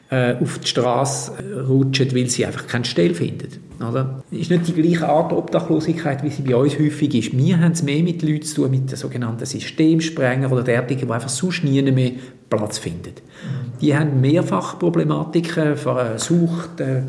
äh, 0.09 0.35
auf 0.41 0.59
die 0.59 0.67
Straße 0.67 1.65
rutschen, 1.67 2.15
weil 2.15 2.27
sie 2.29 2.45
einfach 2.45 2.67
keine 2.67 2.85
Stelle 2.85 3.13
finden. 3.13 3.47
Oder? 3.79 4.23
Ist 4.31 4.49
nicht 4.49 4.67
die 4.67 4.73
gleiche 4.73 5.07
Art 5.07 5.31
Obdachlosigkeit, 5.31 6.23
wie 6.23 6.29
sie 6.29 6.41
bei 6.41 6.55
uns 6.55 6.77
häufig 6.77 7.15
ist. 7.15 7.37
Wir 7.37 7.59
haben 7.59 7.71
es 7.71 7.83
mehr 7.83 8.03
mit 8.03 8.21
Leuten 8.21 8.43
zu 8.43 8.63
tun, 8.63 8.71
mit 8.71 8.91
den 8.91 8.97
sogenannten 8.97 9.45
Systemsprenger 9.45 10.51
oder 10.51 10.63
derartigen, 10.63 11.07
die 11.07 11.13
einfach 11.13 11.29
sonst 11.29 11.63
nie 11.63 11.81
mehr 11.81 12.11
Platz 12.49 12.77
finden. 12.77 13.13
Die 13.79 13.95
haben 13.95 14.19
mehrfach 14.19 14.79
Problematiken, 14.79 15.75
Sucht, 16.17 16.81
äh, 16.81 17.03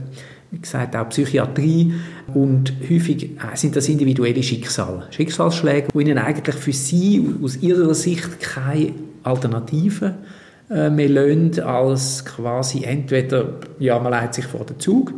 wie 0.50 0.58
gesagt, 0.58 0.94
auch 0.94 1.08
Psychiatrie 1.08 1.94
und 2.34 2.72
häufig 2.88 3.24
äh, 3.24 3.56
sind 3.56 3.76
das 3.76 3.88
individuelle 3.88 4.42
Schicksale, 4.42 5.04
Schicksalsschläge, 5.10 5.88
die 5.94 6.00
ihnen 6.02 6.18
eigentlich 6.18 6.56
für 6.56 6.72
sie 6.72 7.24
aus 7.42 7.56
ihrer 7.56 7.94
Sicht 7.94 8.40
keine 8.40 8.92
Alternative 9.22 10.14
äh, 10.70 10.88
mehr 10.88 11.08
lassen, 11.08 11.60
als 11.60 12.24
quasi 12.24 12.84
entweder, 12.84 13.54
ja, 13.78 13.98
man 13.98 14.12
leitet 14.12 14.34
sich 14.34 14.46
vor 14.46 14.64
den 14.64 14.78
Zug 14.78 15.12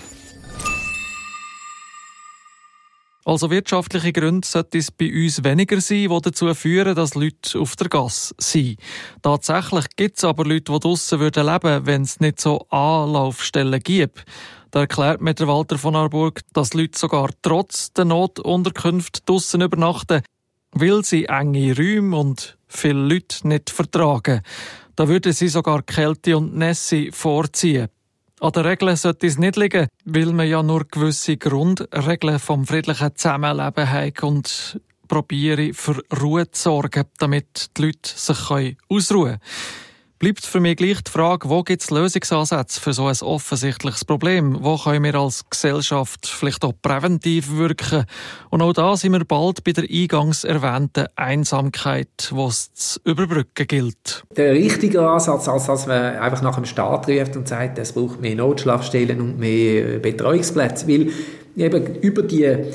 Also 3.24 3.50
wirtschaftliche 3.50 4.12
Gründe 4.12 4.46
sollte 4.46 4.78
es 4.78 4.92
bei 4.92 5.12
uns 5.12 5.42
weniger 5.42 5.80
sein, 5.80 6.08
die 6.08 6.20
dazu 6.22 6.54
führen, 6.54 6.94
dass 6.94 7.16
Leute 7.16 7.58
auf 7.58 7.74
der 7.74 7.88
Gas 7.88 8.32
sind. 8.38 8.78
Tatsächlich 9.20 9.86
gibt 9.96 10.18
es 10.18 10.22
aber 10.22 10.44
Leute, 10.44 10.70
die 10.70 10.78
draussen 10.78 11.18
leben 11.18 11.34
würden, 11.34 11.86
wenn 11.86 12.02
es 12.02 12.20
nicht 12.20 12.40
so 12.40 12.68
Anlaufstellen 12.68 13.80
gibt. 13.80 14.24
Da 14.70 14.82
erklärt 14.82 15.20
mir 15.20 15.34
der 15.34 15.48
Walter 15.48 15.76
von 15.76 15.96
Arburg, 15.96 16.42
dass 16.52 16.72
Leute 16.72 16.96
sogar 16.96 17.30
trotz 17.42 17.92
der 17.94 18.04
Notunterkünfte 18.04 19.22
draussen 19.26 19.62
übernachten, 19.62 20.22
weil 20.80 21.04
sie 21.04 21.26
enge 21.26 21.76
Räume 21.76 22.16
und 22.16 22.58
viele 22.66 23.00
Leute 23.00 23.46
nicht 23.48 23.70
vertragen. 23.70 24.42
Da 24.96 25.08
würden 25.08 25.32
sie 25.32 25.48
sogar 25.48 25.82
Kälte 25.82 26.36
und 26.36 26.56
Nässe 26.56 27.10
vorziehen. 27.12 27.88
An 28.40 28.52
den 28.52 28.66
Regeln 28.66 28.96
sollte 28.96 29.26
es 29.26 29.38
nicht 29.38 29.56
liegen, 29.56 29.88
weil 30.04 30.32
man 30.32 30.48
ja 30.48 30.62
nur 30.62 30.84
gewisse 30.84 31.36
Grundregeln 31.36 32.38
vom 32.38 32.66
friedlichen 32.66 33.16
Zusammenleben 33.16 33.90
hat 33.90 34.22
und 34.22 34.80
probiere 35.08 35.72
für 35.74 36.02
Ruhe 36.20 36.50
zu 36.50 36.62
sorgen, 36.62 37.04
damit 37.18 37.76
die 37.76 37.82
Leute 37.82 38.12
sich 38.14 38.76
ausruhen 38.88 39.38
können 39.38 39.87
bleibt 40.18 40.44
für 40.44 40.60
mich 40.60 40.76
gleich 40.76 41.02
die 41.02 41.10
Frage, 41.10 41.48
wo 41.48 41.62
gibt 41.62 41.82
es 41.82 41.90
Lösungsansätze 41.90 42.80
für 42.80 42.92
so 42.92 43.06
ein 43.06 43.16
offensichtliches 43.20 44.04
Problem? 44.04 44.58
Wo 44.60 44.76
können 44.76 45.04
wir 45.04 45.14
als 45.14 45.48
Gesellschaft 45.48 46.26
vielleicht 46.26 46.64
auch 46.64 46.72
präventiv 46.82 47.56
wirken? 47.56 48.04
Und 48.50 48.62
auch 48.62 48.72
da 48.72 48.96
sind 48.96 49.12
wir 49.12 49.24
bald 49.24 49.62
bei 49.64 49.72
der 49.72 49.84
eingangs 49.84 50.44
erwähnten 50.44 51.06
Einsamkeit, 51.16 52.32
es 52.48 52.72
zu 52.74 53.00
überbrücken 53.04 53.66
gilt. 53.66 54.24
Der 54.36 54.52
richtige 54.52 55.08
Ansatz, 55.08 55.48
als 55.48 55.66
dass 55.66 55.86
man 55.86 56.16
einfach 56.16 56.42
nach 56.42 56.56
dem 56.56 56.64
Staat 56.64 57.08
ruft 57.08 57.36
und 57.36 57.46
sagt, 57.46 57.78
es 57.78 57.92
braucht 57.92 58.20
mehr 58.20 58.34
Notschlafstellen 58.34 59.20
und 59.20 59.38
mehr 59.38 59.98
Betreuungsplätze, 59.98 60.88
weil 60.88 61.10
eben 61.56 61.96
über 61.96 62.22
die 62.22 62.72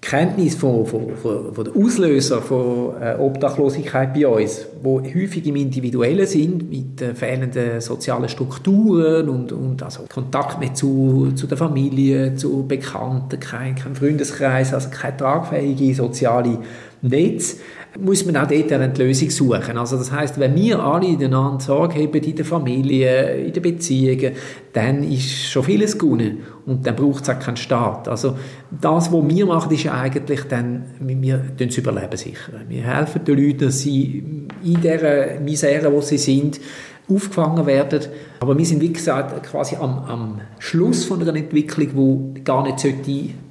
Kenntnis 0.00 0.54
von, 0.54 0.86
von, 0.86 1.14
von, 1.16 1.54
von 1.54 1.64
der 1.64 1.76
Auslöser 1.76 2.40
von 2.40 2.94
äh, 3.00 3.16
Obdachlosigkeit 3.18 4.14
bei 4.14 4.26
uns, 4.26 4.66
wo 4.82 5.00
häufig 5.00 5.46
im 5.46 5.56
Individuellen 5.56 6.26
sind, 6.26 6.70
mit 6.70 7.02
äh, 7.02 7.14
fehlenden 7.14 7.80
sozialen 7.82 8.28
Strukturen 8.28 9.28
und, 9.28 9.52
und 9.52 9.82
also 9.82 10.04
Kontakt 10.08 10.58
mehr 10.58 10.72
zu, 10.72 11.32
zu 11.34 11.46
der 11.46 11.58
Familie, 11.58 12.34
zu 12.34 12.66
Bekannten, 12.66 13.38
kein, 13.40 13.74
kein 13.74 13.94
Freundeskreis, 13.94 14.72
also 14.72 14.88
kein 14.90 15.18
tragfähige 15.18 15.94
soziale 15.94 16.58
Netz, 17.02 17.58
muss 17.98 18.24
man 18.24 18.36
auch 18.36 18.46
dort 18.46 18.72
eine 18.72 18.92
Lösung 18.94 19.30
suchen. 19.30 19.76
Also 19.76 19.96
das 19.96 20.12
heißt, 20.12 20.38
wenn 20.38 20.54
wir 20.54 20.78
alle 20.78 21.08
einander 21.08 21.58
Sorge 21.60 21.94
haben 21.94 22.14
in 22.14 22.36
der 22.36 22.44
Familie, 22.44 23.46
in 23.46 23.52
den 23.52 23.62
Beziehungen, 23.62 24.32
dann 24.72 25.02
ist 25.02 25.50
schon 25.50 25.64
vieles 25.64 25.98
gewonnen 25.98 26.38
und 26.66 26.86
dann 26.86 26.94
braucht 26.94 27.24
es 27.24 27.30
auch 27.30 27.38
keinen 27.38 27.56
Staat. 27.56 28.06
Also 28.06 28.36
das, 28.70 29.12
was 29.12 29.28
wir 29.28 29.46
machen, 29.46 29.72
ist 29.72 29.88
eigentlich 29.88 30.44
dann, 30.44 30.84
wir 31.00 31.42
das 31.56 31.76
Überleben 31.76 32.16
sichern. 32.16 32.64
Wir 32.68 32.82
helfen 32.82 33.24
den 33.24 33.38
Leuten, 33.38 33.58
dass 33.58 33.80
sie 33.80 34.46
in 34.62 34.80
der 34.80 35.40
Misere, 35.40 35.92
wo 35.92 36.00
sie 36.00 36.18
sind, 36.18 36.60
aufgefangen 37.08 37.66
werden. 37.66 38.02
Aber 38.38 38.56
wir 38.56 38.64
sind, 38.64 38.80
wie 38.80 38.92
gesagt, 38.92 39.42
quasi 39.42 39.76
am, 39.76 40.04
am 40.04 40.40
Schluss 40.60 41.04
von 41.04 41.20
einer 41.20 41.34
Entwicklung, 41.34 42.34
die 42.34 42.44
gar 42.44 42.62
nicht 42.62 42.78
sollte, 42.78 43.10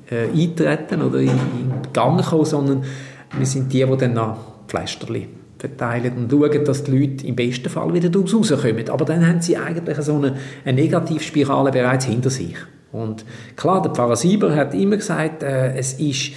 äh, 0.09 0.29
eintreten 0.33 1.01
oder 1.01 1.19
in, 1.19 1.29
in 1.29 1.93
Gang 1.93 2.23
kommen, 2.23 2.45
sondern 2.45 2.83
wir 3.37 3.45
sind 3.45 3.71
die, 3.71 3.85
die 3.85 3.97
dann 3.97 4.13
noch 4.13 4.37
Pflasterli 4.67 5.27
verteilen 5.57 6.13
und 6.17 6.31
schauen, 6.31 6.65
dass 6.65 6.83
die 6.83 6.91
Leute 6.91 7.27
im 7.27 7.35
besten 7.35 7.69
Fall 7.69 7.93
wieder 7.93 8.09
daraus 8.09 8.33
rauskommen. 8.33 8.89
Aber 8.89 9.05
dann 9.05 9.27
haben 9.27 9.41
sie 9.41 9.57
eigentlich 9.57 9.97
so 9.97 10.15
eine, 10.15 10.37
eine 10.63 10.81
Negativspirale 10.81 11.71
bereits 11.71 12.05
hinter 12.05 12.29
sich. 12.29 12.55
Und 12.91 13.25
klar, 13.55 13.81
der 13.81 13.91
Pfarrer 13.91 14.15
Sieber 14.15 14.55
hat 14.55 14.73
immer 14.73 14.97
gesagt, 14.97 15.43
äh, 15.43 15.75
es 15.75 15.93
ist 15.93 16.31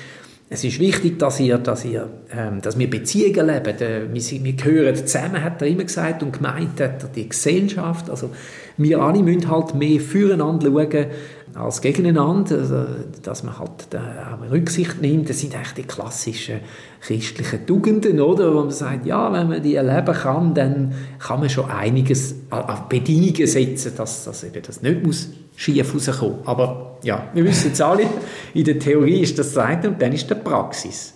es 0.55 0.65
ist 0.65 0.81
wichtig, 0.81 1.19
dass, 1.19 1.41
ihr, 1.41 1.57
dass, 1.57 1.83
ihr, 1.83 2.11
ähm, 2.31 2.61
dass 2.61 2.79
wir 2.79 2.91
Beziehungen 2.91 3.47
leben. 3.47 3.79
Äh, 3.81 4.03
wir, 4.13 4.45
wir 4.45 4.53
gehören 4.53 4.95
zusammen, 4.95 5.43
hat 5.43 5.63
er 5.63 5.69
immer 5.69 5.85
gesagt, 5.85 6.23
und 6.23 6.33
gemeint 6.35 6.79
hat 6.79 7.03
er 7.03 7.09
die 7.09 7.27
Gesellschaft. 7.27 8.11
Also 8.11 8.29
wir 8.77 9.01
alle 9.01 9.23
müssen 9.23 9.51
halt 9.51 9.75
mehr 9.75 9.99
füreinander 9.99 10.67
schauen 10.67 11.07
als 11.55 11.81
gegeneinander, 11.81 12.59
also, 12.59 12.85
dass 13.23 13.43
man 13.43 13.59
halt 13.59 13.71
auch 13.95 14.51
Rücksicht 14.51 15.01
nimmt. 15.03 15.29
Das 15.29 15.41
sind 15.41 15.55
eigentlich 15.55 15.75
die 15.75 15.83
klassischen 15.83 16.61
christlichen 17.01 17.67
Tugenden, 17.67 18.21
oder? 18.21 18.55
Wo 18.55 18.61
man 18.61 18.71
sagt, 18.71 19.07
ja, 19.07 19.33
wenn 19.33 19.49
man 19.49 19.63
die 19.63 19.75
erleben 19.75 20.15
kann, 20.15 20.55
dann 20.55 20.95
kann 21.19 21.41
man 21.41 21.51
schon 21.51 21.71
einiges 21.71 22.35
an 22.51 22.85
Bedingungen 22.89 23.47
setzen, 23.47 23.93
dass, 23.97 24.25
dass 24.25 24.45
eben 24.45 24.63
das 24.63 24.83
nicht 24.83 25.05
muss 25.05 25.29
schief 25.57 25.95
rauskommen. 25.95 26.39
Aber 26.45 26.99
ja, 27.03 27.29
wir 27.35 27.45
wissen 27.45 27.69
jetzt 27.69 27.83
alle, 27.83 28.05
in 28.55 28.65
der 28.65 28.79
Theorie 28.79 29.21
ist 29.21 29.39
das 29.39 29.53
das 29.53 29.65
eine 29.65 29.89
und 29.89 30.01
dann 30.01 30.13
ist 30.13 30.31
die 30.31 30.35
Praxis. 30.35 31.15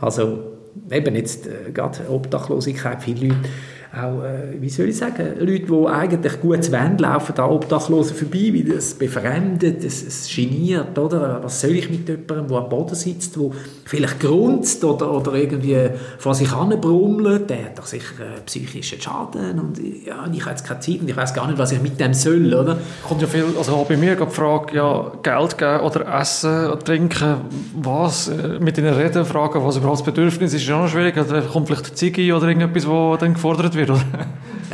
Also 0.00 0.54
eben 0.90 1.14
jetzt 1.14 1.46
äh, 1.46 1.70
gerade 1.72 2.08
Obdachlosigkeit, 2.08 3.02
viele 3.02 3.28
Leute 3.28 3.48
auch, 3.96 4.22
äh, 4.22 4.60
wie 4.60 4.68
soll 4.68 4.88
ich 4.88 4.96
sagen, 4.96 5.34
Leute, 5.38 5.66
die 5.66 5.86
eigentlich 5.86 6.40
gut 6.40 6.72
Wand 6.72 7.00
laufen, 7.00 7.32
da 7.34 7.48
Obdachlosen 7.48 8.16
vorbei, 8.16 8.52
weil 8.52 8.64
das 8.64 8.94
befremdet, 8.94 9.84
es, 9.84 10.06
es 10.06 10.34
geniert, 10.34 10.98
oder? 10.98 11.40
Was 11.42 11.60
soll 11.60 11.72
ich 11.72 11.90
mit 11.90 12.08
jemandem, 12.08 12.48
der 12.48 12.56
am 12.58 12.68
Boden 12.68 12.94
sitzt, 12.94 13.36
der 13.36 13.50
vielleicht 13.84 14.20
grunzt 14.20 14.84
oder, 14.84 15.12
oder 15.12 15.34
irgendwie 15.34 15.76
vor 16.18 16.34
sich 16.34 16.52
hin 16.54 16.80
brummelt, 16.80 17.50
der 17.50 17.66
hat 17.66 17.78
doch 17.78 17.86
sicher 17.86 18.20
äh, 18.20 18.40
psychischen 18.46 19.00
Schaden 19.00 19.58
und 19.58 19.78
ja, 19.78 20.26
ich 20.32 20.40
habe 20.40 20.50
jetzt 20.50 20.66
keine 20.66 20.80
Zeit 20.80 21.00
und 21.00 21.08
ich 21.08 21.16
weiß 21.16 21.34
gar 21.34 21.46
nicht, 21.46 21.58
was 21.58 21.72
ich 21.72 21.80
mit 21.80 22.00
dem 22.00 22.14
soll, 22.14 22.54
oder? 22.54 22.78
Kommt 23.06 23.22
ja 23.22 23.28
viel, 23.28 23.44
also 23.56 23.72
auch 23.72 23.86
bei 23.86 23.96
mir 23.96 24.16
die 24.16 24.26
Frage, 24.26 24.76
ja, 24.76 25.12
Geld 25.22 25.58
geben 25.58 25.80
oder 25.80 26.20
essen 26.20 26.66
oder 26.66 26.78
trinken, 26.78 27.36
was, 27.76 28.28
äh, 28.28 28.58
mit 28.60 28.78
ihnen 28.78 28.94
reden, 28.94 29.24
fragen, 29.24 29.64
was 29.64 29.76
überhaupt 29.76 30.00
das 30.00 30.04
Bedürfnis 30.04 30.54
ist, 30.54 30.62
ist 30.62 30.68
ja 30.68 30.80
noch 30.80 30.88
schwierig, 30.88 31.16
oder 31.16 31.42
kommt 31.42 31.66
vielleicht 31.66 31.86
eine 31.86 31.94
Ziege 31.94 32.34
oder 32.34 32.48
irgendetwas, 32.48 32.88
was 32.88 33.18
dann 33.20 33.34
gefordert 33.34 33.74
wird, 33.74 33.83
oder? 33.90 34.04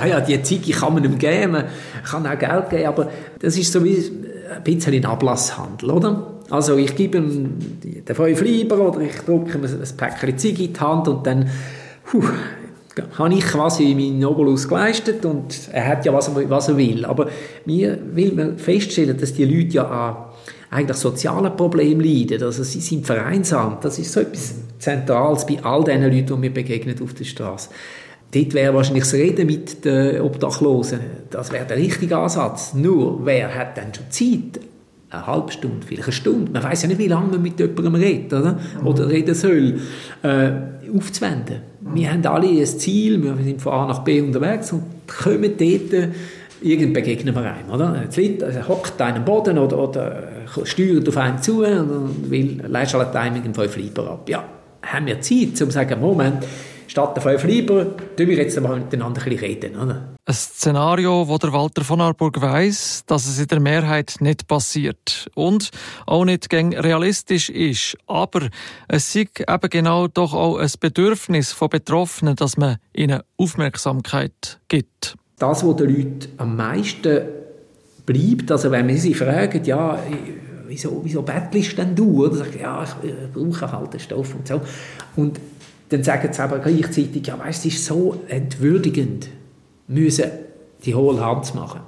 ja, 0.07 0.21
die 0.21 0.43
Ziege 0.43 0.73
kann 0.73 0.95
man 0.95 1.05
ihm 1.05 1.19
geben, 1.19 1.65
kann 2.09 2.27
auch 2.27 2.39
Geld 2.39 2.71
geben, 2.71 2.87
aber 2.87 3.11
das 3.39 3.57
ist 3.57 3.73
so 3.73 3.85
wie 3.85 3.97
ein 3.97 4.63
bisschen 4.65 4.95
ein 4.95 5.05
Ablasshandel, 5.05 5.91
oder? 5.91 6.35
Also 6.51 6.77
ich 6.77 6.97
gebe 6.97 7.19
ihm 7.19 7.57
den 8.07 8.15
5 8.15 8.41
Lieber 8.41 8.81
oder 8.81 9.01
ich 9.01 9.17
drücke 9.19 9.59
ihm 9.59 9.65
ein 9.65 9.97
Päckchen 9.97 10.39
Ziege 10.39 10.65
in 10.65 10.73
die 10.73 10.81
Hand 10.81 11.07
und 11.07 11.25
dann 11.25 11.49
puh, 12.05 12.25
habe 13.17 13.35
ich 13.35 13.45
quasi 13.45 13.95
meinen 13.95 14.25
Obolus 14.25 14.67
geleistet 14.67 15.25
und 15.25 15.69
er 15.73 15.87
hat 15.87 16.05
ja, 16.05 16.13
was 16.13 16.29
er, 16.29 16.51
was 16.51 16.69
er 16.69 16.77
will. 16.77 17.05
Aber 17.05 17.29
mir 17.65 17.99
will 18.13 18.33
man 18.33 18.59
feststellen, 18.59 19.17
dass 19.17 19.33
die 19.33 19.45
Leute 19.45 19.77
ja 19.77 19.85
an 19.85 20.17
eigentlich 20.71 20.97
sozialen 20.97 21.57
Problemen 21.57 22.01
leiden. 22.01 22.43
Also 22.43 22.63
sie 22.63 22.81
sind 22.81 23.07
vereinsamt. 23.07 23.85
Das 23.85 23.99
ist 23.99 24.13
so 24.13 24.21
etwas 24.21 24.55
Zentrales 24.79 25.47
bei 25.47 25.63
all 25.63 25.85
diesen 25.85 26.03
Leuten, 26.03 26.27
die 26.27 26.37
mir 26.37 26.51
begegnen 26.53 26.97
auf 27.03 27.15
der 27.15 27.25
Straße. 27.25 27.71
Dort 28.33 28.55
wäre 28.55 28.75
wahrscheinlich 28.75 29.05
das 29.05 29.15
Reden 29.15 29.47
mit 29.47 29.85
den 29.85 30.21
Obdachlosen, 30.21 31.01
das 31.31 31.53
wäre 31.53 31.67
der 31.67 31.77
richtige 31.77 32.17
Ansatz. 32.17 32.75
Nur, 32.75 33.25
wer 33.27 33.53
hat 33.55 33.77
dann 33.77 33.93
schon 33.93 34.11
Zeit, 34.11 34.63
eine 35.11 35.27
halbe 35.27 35.51
Stunde, 35.51 35.85
vielleicht 35.85 36.05
eine 36.05 36.13
Stunde, 36.13 36.53
man 36.53 36.63
weiß 36.63 36.83
ja 36.83 36.89
nicht, 36.89 36.99
wie 36.99 37.09
lange 37.09 37.33
man 37.33 37.43
mit 37.43 37.59
jemandem 37.59 37.97
redet 37.97 38.33
oder, 38.33 38.61
oder 38.85 39.09
reden 39.09 39.35
soll, 39.35 39.81
äh, 40.23 40.51
aufzuwenden. 40.97 41.57
Wir 41.93 42.13
haben 42.13 42.25
alle 42.27 42.49
ein 42.49 42.67
Ziel, 42.67 43.21
wir 43.21 43.37
sind 43.43 43.61
von 43.61 43.73
A 43.73 43.87
nach 43.87 44.05
B 44.05 44.21
unterwegs 44.21 44.73
und 44.73 44.85
kommen 45.09 45.53
dort, 45.59 46.11
irgend 46.63 46.95
begegnen 46.95 47.35
wir 47.35 47.43
einem, 47.43 47.71
oder? 47.71 48.05
Jetzt 48.09 48.43
also 48.45 48.69
hockt 48.69 49.01
einer 49.01 49.17
am 49.17 49.25
Boden 49.25 49.59
oder, 49.59 49.79
oder 49.79 50.23
steuert 50.63 51.09
auf 51.09 51.17
einen 51.17 51.43
zu 51.43 51.65
und 51.65 52.31
will, 52.31 52.63
leistet 52.69 53.01
alle 53.01 53.11
Timing 53.11 53.45
in 53.45 53.55
fünf 53.55 53.77
Lieber 53.77 54.09
ab. 54.09 54.29
Ja, 54.29 54.45
haben 54.83 55.07
wir 55.07 55.21
Zeit, 55.21 55.49
um 55.49 55.55
zu 55.55 55.71
sagen, 55.71 56.01
Moment, 56.01 56.45
statt 56.91 57.15
der 57.15 57.23
fünf 57.23 57.45
Lieber, 57.45 57.97
tun 58.17 58.27
wir 58.27 58.37
jetzt 58.37 58.61
mal 58.61 58.77
miteinander 58.77 59.23
ein 59.23 59.29
bisschen 59.29 59.47
reden. 59.47 59.77
Oder? 59.77 60.09
Ein 60.25 60.35
Szenario, 60.35 61.29
wo 61.29 61.39
der 61.39 61.53
Walter 61.53 61.85
von 61.85 62.01
Arburg 62.01 62.41
weiss, 62.41 63.05
dass 63.07 63.29
es 63.29 63.39
in 63.39 63.47
der 63.47 63.61
Mehrheit 63.61 64.17
nicht 64.19 64.49
passiert 64.49 65.29
und 65.37 65.71
auch 66.07 66.25
nicht 66.25 66.51
gäng 66.51 66.77
realistisch 66.77 67.49
ist. 67.49 67.97
Aber 68.09 68.49
es 68.89 69.15
ist 69.15 69.41
eben 69.41 69.71
genau 69.71 70.09
doch 70.09 70.35
auch 70.35 70.59
ein 70.59 70.71
Bedürfnis 70.81 71.53
von 71.53 71.69
Betroffenen, 71.69 72.35
dass 72.35 72.57
man 72.57 72.79
ihnen 72.93 73.21
Aufmerksamkeit 73.37 74.59
gibt. 74.67 75.15
Das, 75.39 75.65
was 75.65 75.77
den 75.77 75.97
Leuten 75.97 76.29
am 76.39 76.57
meisten 76.57 77.21
bleibt, 78.05 78.51
also 78.51 78.69
wenn 78.73 78.87
man 78.87 78.97
sie 78.97 79.15
fragt, 79.15 79.65
ja, 79.65 79.97
wieso, 80.67 81.01
wieso 81.05 81.23
bettelst 81.23 81.79
denn 81.79 81.95
du? 81.95 82.27
Oder 82.27 82.35
sag, 82.35 82.61
ja, 82.61 82.83
ich, 82.83 83.11
ich 83.11 83.33
brauche 83.33 83.71
halt 83.71 83.93
den 83.93 84.01
Stoff 84.01 84.35
und 84.35 84.49
so. 84.49 84.61
Und 85.15 85.39
dann 85.91 86.05
sagen 86.05 86.33
sie 86.33 86.43
aber 86.43 86.61
gleichzeitig, 86.61 87.27
ja, 87.27 87.39
weißt, 87.39 87.67
es 87.67 87.75
ist 87.75 87.85
so 87.85 88.23
entwürdigend, 88.29 89.29
müssen 89.89 90.31
die 90.85 90.95
hohle 90.95 91.25
Hand 91.25 91.47
zu 91.47 91.57
machen. 91.57 91.81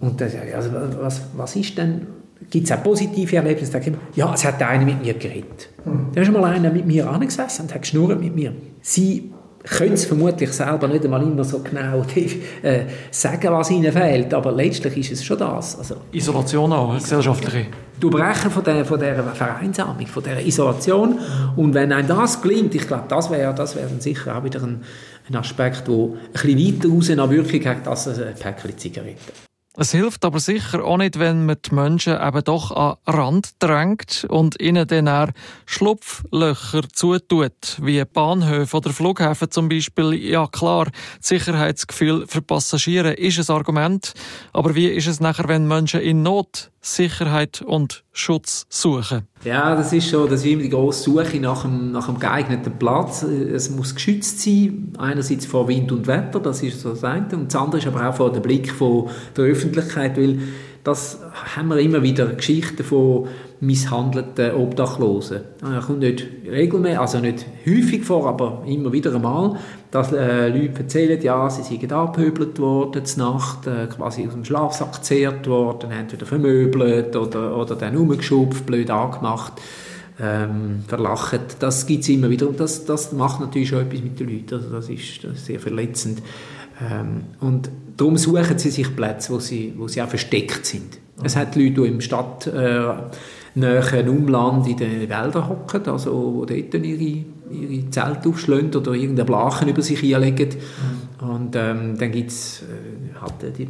Und 0.00 0.20
dann 0.20 0.28
sage 0.28 0.48
ich, 0.48 0.54
also, 0.54 0.70
was, 1.00 1.22
was 1.34 1.56
ist 1.56 1.76
denn, 1.78 2.06
gibt 2.50 2.66
es 2.66 2.72
auch 2.72 2.82
positive 2.82 3.36
Erlebnisse? 3.36 3.72
Dann 3.72 3.96
ja, 4.14 4.32
es 4.34 4.44
hat 4.44 4.62
einer 4.62 4.84
mit 4.84 5.02
mir 5.02 5.14
geredet. 5.14 5.68
Mhm. 5.84 6.08
Da 6.14 6.20
ist 6.20 6.30
mal 6.30 6.44
einer 6.44 6.70
mit 6.70 6.86
mir 6.86 7.08
angesessen 7.08 7.62
und 7.62 7.74
hat 7.74 7.82
geschnurrt 7.82 8.20
mit 8.20 8.34
mir. 8.34 8.52
Sie 8.82 9.32
können 9.64 9.92
es 9.92 10.06
vermutlich 10.06 10.50
selber 10.52 10.88
nicht 10.88 11.04
einmal 11.04 11.22
immer 11.22 11.44
so 11.44 11.60
genau 11.60 12.04
äh, 12.62 12.84
sagen, 13.10 13.52
was 13.52 13.70
ihnen 13.70 13.92
fehlt, 13.92 14.32
aber 14.32 14.52
letztlich 14.52 14.96
ist 14.98 15.12
es 15.12 15.24
schon 15.24 15.38
das. 15.38 15.78
Also, 15.78 15.96
Isolation 16.12 16.72
auch, 16.72 16.94
gesellschaftliche. 16.94 17.66
Du 17.98 18.08
Brechen 18.08 18.50
von 18.50 18.64
dieser, 18.64 18.84
von 18.86 18.98
dieser 18.98 19.22
Vereinsamung, 19.22 20.06
von 20.06 20.22
dieser 20.22 20.40
Isolation. 20.40 21.18
Und 21.56 21.74
wenn 21.74 21.92
einem 21.92 22.08
das 22.08 22.40
gelingt, 22.40 22.74
ich 22.74 22.86
glaube, 22.86 23.04
das 23.08 23.30
wäre 23.30 23.54
das 23.54 23.76
wär 23.76 23.88
sicher 23.98 24.38
auch 24.38 24.44
wieder 24.44 24.62
ein, 24.62 24.82
ein 25.28 25.36
Aspekt, 25.36 25.86
der 25.86 25.94
ein 25.94 26.18
bisschen 26.32 26.78
weiter 26.78 26.88
raus 26.88 27.10
eine 27.10 27.30
Wirkung 27.30 27.64
hat 27.66 27.86
als 27.86 28.08
ein 28.08 28.34
Päckchen 28.38 28.78
Zigaretten. 28.78 29.49
Es 29.76 29.92
hilft 29.92 30.24
aber 30.24 30.40
sicher 30.40 30.84
auch 30.84 30.96
nicht, 30.96 31.20
wenn 31.20 31.46
man 31.46 31.56
die 31.64 31.72
Menschen 31.72 32.20
eben 32.20 32.42
doch 32.42 32.72
an 32.72 32.96
Rand 33.06 33.50
drängt 33.60 34.26
und 34.28 34.60
ihnen 34.60 34.84
dann 34.88 35.06
auch 35.06 35.28
Schlupflöcher 35.64 36.88
zutut, 36.92 37.78
wie 37.80 38.04
Bahnhöfe 38.04 38.76
oder 38.76 38.90
Flughäfen 38.90 39.48
zum 39.52 39.68
Beispiel. 39.68 40.14
Ja 40.14 40.48
klar, 40.48 40.88
Sicherheitsgefühl 41.20 42.26
für 42.26 42.42
Passagiere 42.42 43.12
ist 43.12 43.38
ein 43.38 43.54
Argument, 43.54 44.12
aber 44.52 44.74
wie 44.74 44.88
ist 44.88 45.06
es 45.06 45.20
nachher, 45.20 45.46
wenn 45.46 45.68
Menschen 45.68 46.00
in 46.00 46.24
Not 46.24 46.72
Sicherheit 46.80 47.62
und 47.62 48.04
Schutz 48.12 48.66
suchen. 48.68 49.28
Ja, 49.44 49.76
das 49.76 49.92
ist 49.92 50.08
schon, 50.08 50.28
das 50.28 50.40
ist 50.40 50.46
immer 50.46 50.62
die 50.62 50.70
grosse 50.70 51.04
Suche 51.04 51.38
nach 51.38 51.64
einem, 51.64 51.92
nach 51.92 52.08
einem 52.08 52.18
geeigneten 52.18 52.78
Platz. 52.78 53.22
Es 53.22 53.70
muss 53.70 53.94
geschützt 53.94 54.40
sein, 54.40 54.92
einerseits 54.98 55.46
vor 55.46 55.68
Wind 55.68 55.92
und 55.92 56.06
Wetter, 56.06 56.40
das 56.40 56.62
ist 56.62 56.80
so 56.80 56.90
das 56.90 57.04
eine, 57.04 57.28
und 57.36 57.52
das 57.52 57.60
andere 57.60 57.78
ist 57.78 57.86
aber 57.86 58.08
auch 58.08 58.14
vor 58.14 58.32
dem 58.32 58.42
Blick 58.42 58.72
von 58.72 59.08
der 59.36 59.44
Öffentlichkeit, 59.44 60.16
weil 60.16 60.40
das 60.84 61.18
haben 61.54 61.68
wir 61.68 61.78
immer 61.78 62.02
wieder 62.02 62.26
Geschichten 62.26 62.82
von 62.82 63.28
misshandelten 63.60 64.54
Obdachlosen. 64.54 65.42
Das 65.60 65.86
kommt 65.86 66.00
nicht 66.00 66.26
regelmäßig, 66.50 66.98
also 66.98 67.18
nicht 67.18 67.46
häufig 67.66 68.04
vor, 68.04 68.26
aber 68.26 68.62
immer 68.66 68.90
wieder 68.92 69.14
einmal, 69.14 69.56
dass 69.90 70.12
äh, 70.12 70.48
Leute 70.48 70.80
erzählen, 70.80 71.20
ja, 71.20 71.50
sie 71.50 71.62
seien 71.62 71.92
abgehöbelt 71.92 72.58
worden, 72.58 73.04
zur 73.04 73.24
Nacht, 73.24 73.66
äh, 73.66 73.86
quasi 73.86 74.26
aus 74.26 74.32
dem 74.32 74.46
Schlafsack 74.46 74.94
gezehrt 74.94 75.46
worden, 75.46 75.90
entweder 75.90 76.24
vermöbelt 76.24 77.14
oder, 77.16 77.56
oder 77.56 77.76
dann 77.76 77.96
umgeschupft, 77.96 78.64
blöd 78.64 78.90
angemacht, 78.90 79.52
ähm, 80.18 80.84
verlacht. 80.86 81.56
Das 81.58 81.86
gibt 81.86 82.04
es 82.04 82.08
immer 82.08 82.30
wieder 82.30 82.48
und 82.48 82.58
das, 82.58 82.86
das 82.86 83.12
macht 83.12 83.40
natürlich 83.40 83.68
schon 83.68 83.80
etwas 83.80 84.00
mit 84.00 84.18
den 84.18 84.28
Leuten. 84.28 84.54
Also 84.54 84.70
das, 84.70 84.88
ist, 84.88 85.22
das 85.22 85.32
ist 85.32 85.46
sehr 85.46 85.60
verletzend. 85.60 86.22
Ähm, 86.80 87.24
und 87.40 87.70
darum 87.98 88.16
suchen 88.16 88.58
sie 88.58 88.70
sich 88.70 88.96
Plätze, 88.96 89.34
wo 89.34 89.38
sie, 89.38 89.74
wo 89.76 89.86
sie 89.86 90.00
auch 90.00 90.08
versteckt 90.08 90.64
sind. 90.64 90.98
Es 91.22 91.36
hat 91.36 91.56
Leute, 91.56 91.82
die 91.82 91.88
im 91.88 92.00
Stadt 92.00 92.46
äh, 92.46 92.92
nahen 93.54 94.08
Umland 94.08 94.66
in 94.66 94.76
den 94.76 95.08
Wäldern 95.08 95.48
hocken, 95.48 95.86
also 95.86 96.34
wo 96.34 96.44
dort 96.44 96.74
ihre, 96.74 97.24
ihre 97.50 97.90
Zelte 97.90 98.28
aufschlagen 98.28 98.74
oder 98.74 98.92
irgendeinen 98.92 99.26
Blachen 99.26 99.68
über 99.68 99.82
sich 99.82 100.02
einlegen. 100.14 100.48
Mhm. 100.48 101.28
Und 101.28 101.56
ähm, 101.56 101.98
dann 101.98 102.12
gibt 102.12 102.30
es 102.30 102.62
äh, 102.62 103.20
halt 103.20 103.58
die 103.58 103.68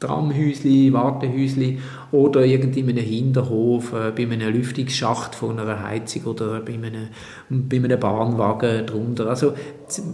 Tramhäusli, 0.00 0.92
Wartehäusli 0.92 1.78
oder 2.10 2.44
irgendwie 2.44 2.80
in 2.80 2.90
einem 2.90 3.04
Hinterhof, 3.04 3.92
äh, 3.92 4.10
bei 4.10 4.22
einem 4.22 4.52
Lüftungsschacht 4.52 5.34
von 5.34 5.58
einer 5.58 5.82
Heizung 5.82 6.24
oder 6.24 6.60
bei 6.60 6.72
einem, 6.72 7.08
bei 7.50 7.76
einem 7.76 8.00
Bahnwagen 8.00 8.86
drunter. 8.86 9.28
Also 9.28 9.52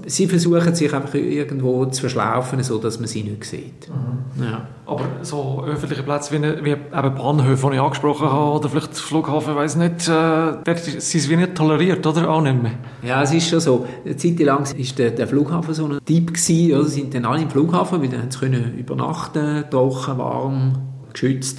sie 0.06 0.26
versuchen 0.26 0.74
sich 0.74 0.92
einfach 0.94 1.14
irgendwo 1.14 1.86
zu 1.86 2.00
verschlaufen, 2.00 2.62
so 2.62 2.78
dass 2.78 2.98
man 2.98 3.08
sie 3.08 3.22
nicht 3.22 3.44
sieht. 3.44 3.88
Mhm. 3.88 4.42
Ja. 4.42 4.68
Aber 4.86 5.04
so 5.22 5.64
öffentliche 5.66 6.02
Plätze 6.02 6.32
wie, 6.32 6.64
wie 6.64 6.70
eben 6.70 7.14
Bahnhöfe, 7.14 7.68
die 7.68 7.74
ich 7.76 7.80
angesprochen 7.80 8.30
habe, 8.30 8.58
oder 8.58 8.68
vielleicht 8.68 8.94
Flughafen, 8.94 9.52
ich 9.52 9.56
weiß 9.56 9.76
nicht, 9.76 10.08
äh, 10.08 10.58
dort 10.64 10.78
sind 10.78 11.00
sie 11.02 11.30
wie 11.30 11.36
nicht 11.36 11.54
toleriert, 11.54 12.06
oder? 12.06 12.28
Auch 12.30 12.40
nicht 12.40 12.62
mehr. 12.62 12.72
Ja, 13.02 13.22
es 13.22 13.32
ist 13.32 13.48
schon 13.48 13.60
so. 13.60 13.86
Eine 14.04 14.16
Zeit 14.16 14.38
lang 14.40 14.64
war 14.64 14.94
der, 14.98 15.10
der 15.10 15.26
Flughafen 15.26 15.74
so 15.74 15.86
ein 15.86 15.98
Typ 16.04 16.34
gewesen, 16.34 16.74
oder? 16.74 16.84
sind 16.84 17.14
dann 17.14 17.24
alle 17.24 17.42
im 17.42 17.50
Flughafen, 17.50 18.00
weil 18.02 18.08
dann 18.08 18.28
können 18.28 18.78
übernachten, 18.78 19.64
trocken, 19.70 20.18
warm, 20.18 20.72
geschützt. 21.12 21.58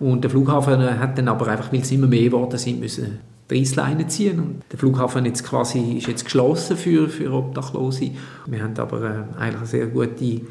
Und 0.00 0.22
der 0.22 0.30
Flughafen 0.30 1.00
hat 1.00 1.18
dann 1.18 1.28
aber 1.28 1.48
einfach, 1.48 1.72
weil 1.72 1.80
es 1.80 1.90
immer 1.90 2.06
mehr 2.06 2.24
geworden 2.24 2.58
sind, 2.58 2.80
müssen 2.80 3.18
Preisleine 3.48 4.06
ziehen. 4.06 4.38
Und 4.38 4.62
der 4.70 4.78
Flughafen 4.78 5.24
jetzt 5.24 5.44
quasi, 5.44 5.96
ist 5.98 6.06
jetzt 6.06 6.24
geschlossen 6.24 6.76
für, 6.76 7.08
für 7.08 7.32
Obdachlose. 7.32 8.10
Wir 8.46 8.62
haben 8.62 8.78
aber 8.78 9.02
äh, 9.02 9.40
eigentlich 9.40 9.56
eine 9.56 9.66
sehr 9.66 9.86
gute 9.86 10.42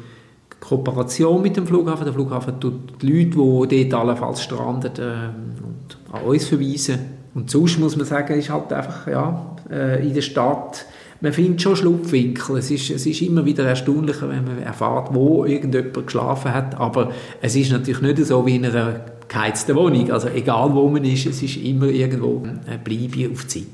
Kooperation 0.60 1.40
mit 1.40 1.56
dem 1.56 1.66
Flughafen. 1.66 2.04
Der 2.04 2.12
Flughafen 2.12 2.60
tut 2.60 3.00
die 3.00 3.06
Leute, 3.06 3.68
die 3.68 3.88
dort 3.88 4.02
allenfalls 4.02 4.42
stranden, 4.42 4.92
äh, 4.98 6.12
an 6.12 6.22
uns 6.24 6.46
verweisen. 6.46 6.98
Und 7.34 7.50
sonst 7.50 7.78
muss 7.78 7.96
man 7.96 8.06
sagen, 8.06 8.36
ist 8.36 8.50
halt 8.50 8.72
einfach 8.72 9.06
ja, 9.06 9.56
äh, 9.70 10.04
in 10.06 10.12
der 10.12 10.22
Stadt 10.22 10.84
man 11.20 11.32
findet 11.32 11.62
schon 11.62 11.76
Schlupfwinkel. 11.76 12.58
Es 12.58 12.70
ist, 12.70 12.90
es 12.90 13.06
ist 13.06 13.22
immer 13.22 13.44
wieder 13.44 13.64
erstaunlicher, 13.64 14.28
wenn 14.28 14.44
man 14.44 14.62
erfährt, 14.62 15.12
wo 15.12 15.44
irgendjemand 15.44 16.06
geschlafen 16.06 16.52
hat. 16.52 16.74
Aber 16.76 17.12
es 17.40 17.56
ist 17.56 17.72
natürlich 17.72 18.00
nicht 18.00 18.24
so 18.26 18.46
wie 18.46 18.56
in 18.56 18.66
einer 18.66 19.00
geheizten 19.28 19.74
Wohnung. 19.74 20.10
Also 20.10 20.28
egal 20.28 20.74
wo 20.74 20.88
man 20.88 21.04
ist, 21.04 21.26
es 21.26 21.42
ist 21.42 21.56
immer 21.56 21.86
irgendwo 21.86 22.42
ein 22.66 22.82
Bleibe 22.82 23.30
auf 23.32 23.46
Zeit. 23.46 23.64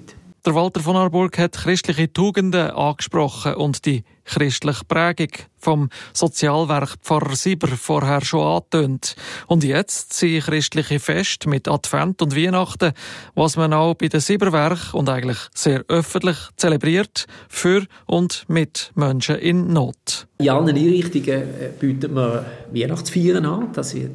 Der 0.46 0.54
Walter 0.54 0.80
von 0.80 0.94
Arburg 0.94 1.38
hat 1.38 1.52
christliche 1.52 2.12
Tugenden 2.12 2.70
angesprochen 2.70 3.54
und 3.54 3.86
die 3.86 4.04
christliche 4.24 4.84
Prägung 4.84 5.30
vom 5.58 5.88
Sozialwerk 6.12 6.96
Pfarrer 7.02 7.36
Sieber 7.36 7.68
vorher 7.68 8.24
schon 8.24 8.46
angetönt. 8.46 9.16
Und 9.46 9.64
jetzt 9.64 10.12
sind 10.12 10.44
christliche 10.44 11.00
Feste 11.00 11.48
mit 11.48 11.68
Advent 11.68 12.20
und 12.20 12.36
Weihnachten, 12.36 12.92
was 13.34 13.56
man 13.56 13.72
auch 13.72 13.94
bei 13.94 14.08
den 14.08 14.20
Sieberwerk 14.20 14.92
und 14.92 15.08
eigentlich 15.08 15.38
sehr 15.54 15.84
öffentlich 15.88 16.36
zelebriert, 16.56 17.26
für 17.48 17.86
und 18.06 18.44
mit 18.48 18.92
Menschen 18.94 19.36
in 19.36 19.72
Not. 19.72 20.26
In 20.38 20.50
allen 20.50 20.76
Einrichtungen 20.76 21.28
äh, 21.28 21.70
bietet 21.78 22.12
man 22.12 22.44
Weihnachtsfeiern 22.72 23.46
an, 23.46 23.68
das, 23.72 23.94
äh, 23.94 24.08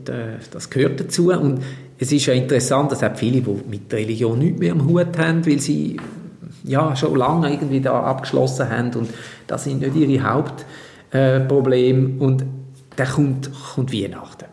das 0.52 0.70
gehört 0.70 1.00
dazu. 1.00 1.32
Und 1.32 1.64
es 1.98 2.12
ist 2.12 2.28
ja 2.28 2.34
interessant, 2.34 2.92
dass 2.92 3.04
auch 3.04 3.16
viele, 3.16 3.42
die 3.42 3.70
mit 3.70 3.92
der 3.92 4.00
Religion 4.00 4.40
nichts 4.40 4.60
mehr 4.60 4.74
am 4.74 4.86
Hut 4.86 5.18
haben, 5.18 5.46
weil 5.46 5.60
sie 5.60 5.98
ja, 6.70 6.96
schon 6.96 7.16
lange 7.16 7.52
irgendwie 7.52 7.82
da 7.82 8.00
abgeschlossen 8.04 8.70
haben 8.70 8.94
und 8.94 9.10
das 9.48 9.64
sind 9.64 9.82
nicht 9.82 9.96
ihre 9.96 10.24
Hauptprobleme. 10.24 12.22
Und 12.22 12.46
dann 12.96 13.08
kommt, 13.08 13.50
kommt 13.74 13.92
Weihnachten. 13.92 14.49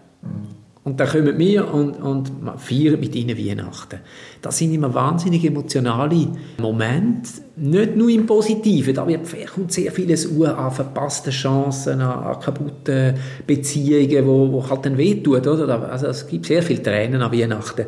Und 0.87 1.01
dann 1.01 1.09
kommen 1.09 1.37
wir 1.37 1.75
und, 1.75 2.01
und 2.01 2.31
feiern 2.59 3.01
mit 3.01 3.13
ihnen 3.17 3.37
Weihnachten. 3.37 3.99
Das 4.41 4.57
sind 4.57 4.73
immer 4.73 4.95
wahnsinnig 4.95 5.45
emotionale 5.45 6.29
Momente, 6.61 7.29
nicht 7.57 7.97
nur 7.97 8.09
im 8.09 8.25
Positiven, 8.25 8.95
da 8.95 9.05
kommt 9.53 9.73
sehr 9.73 9.91
vieles 9.91 10.31
an 10.41 10.71
verpasste 10.71 11.33
Chancen, 11.33 12.01
an, 12.01 12.25
an 12.25 12.39
kaputte 12.39 13.17
Beziehungen, 13.45 14.27
wo, 14.29 14.53
wo 14.53 14.71
halt 14.71 14.87
dann 14.87 14.97
wehtut, 14.97 15.45
oder? 15.49 15.91
Also 15.91 16.07
es 16.07 16.25
gibt 16.29 16.47
sehr 16.47 16.63
viele 16.63 16.81
Tränen 16.81 17.21
an 17.21 17.33
Weihnachten 17.33 17.87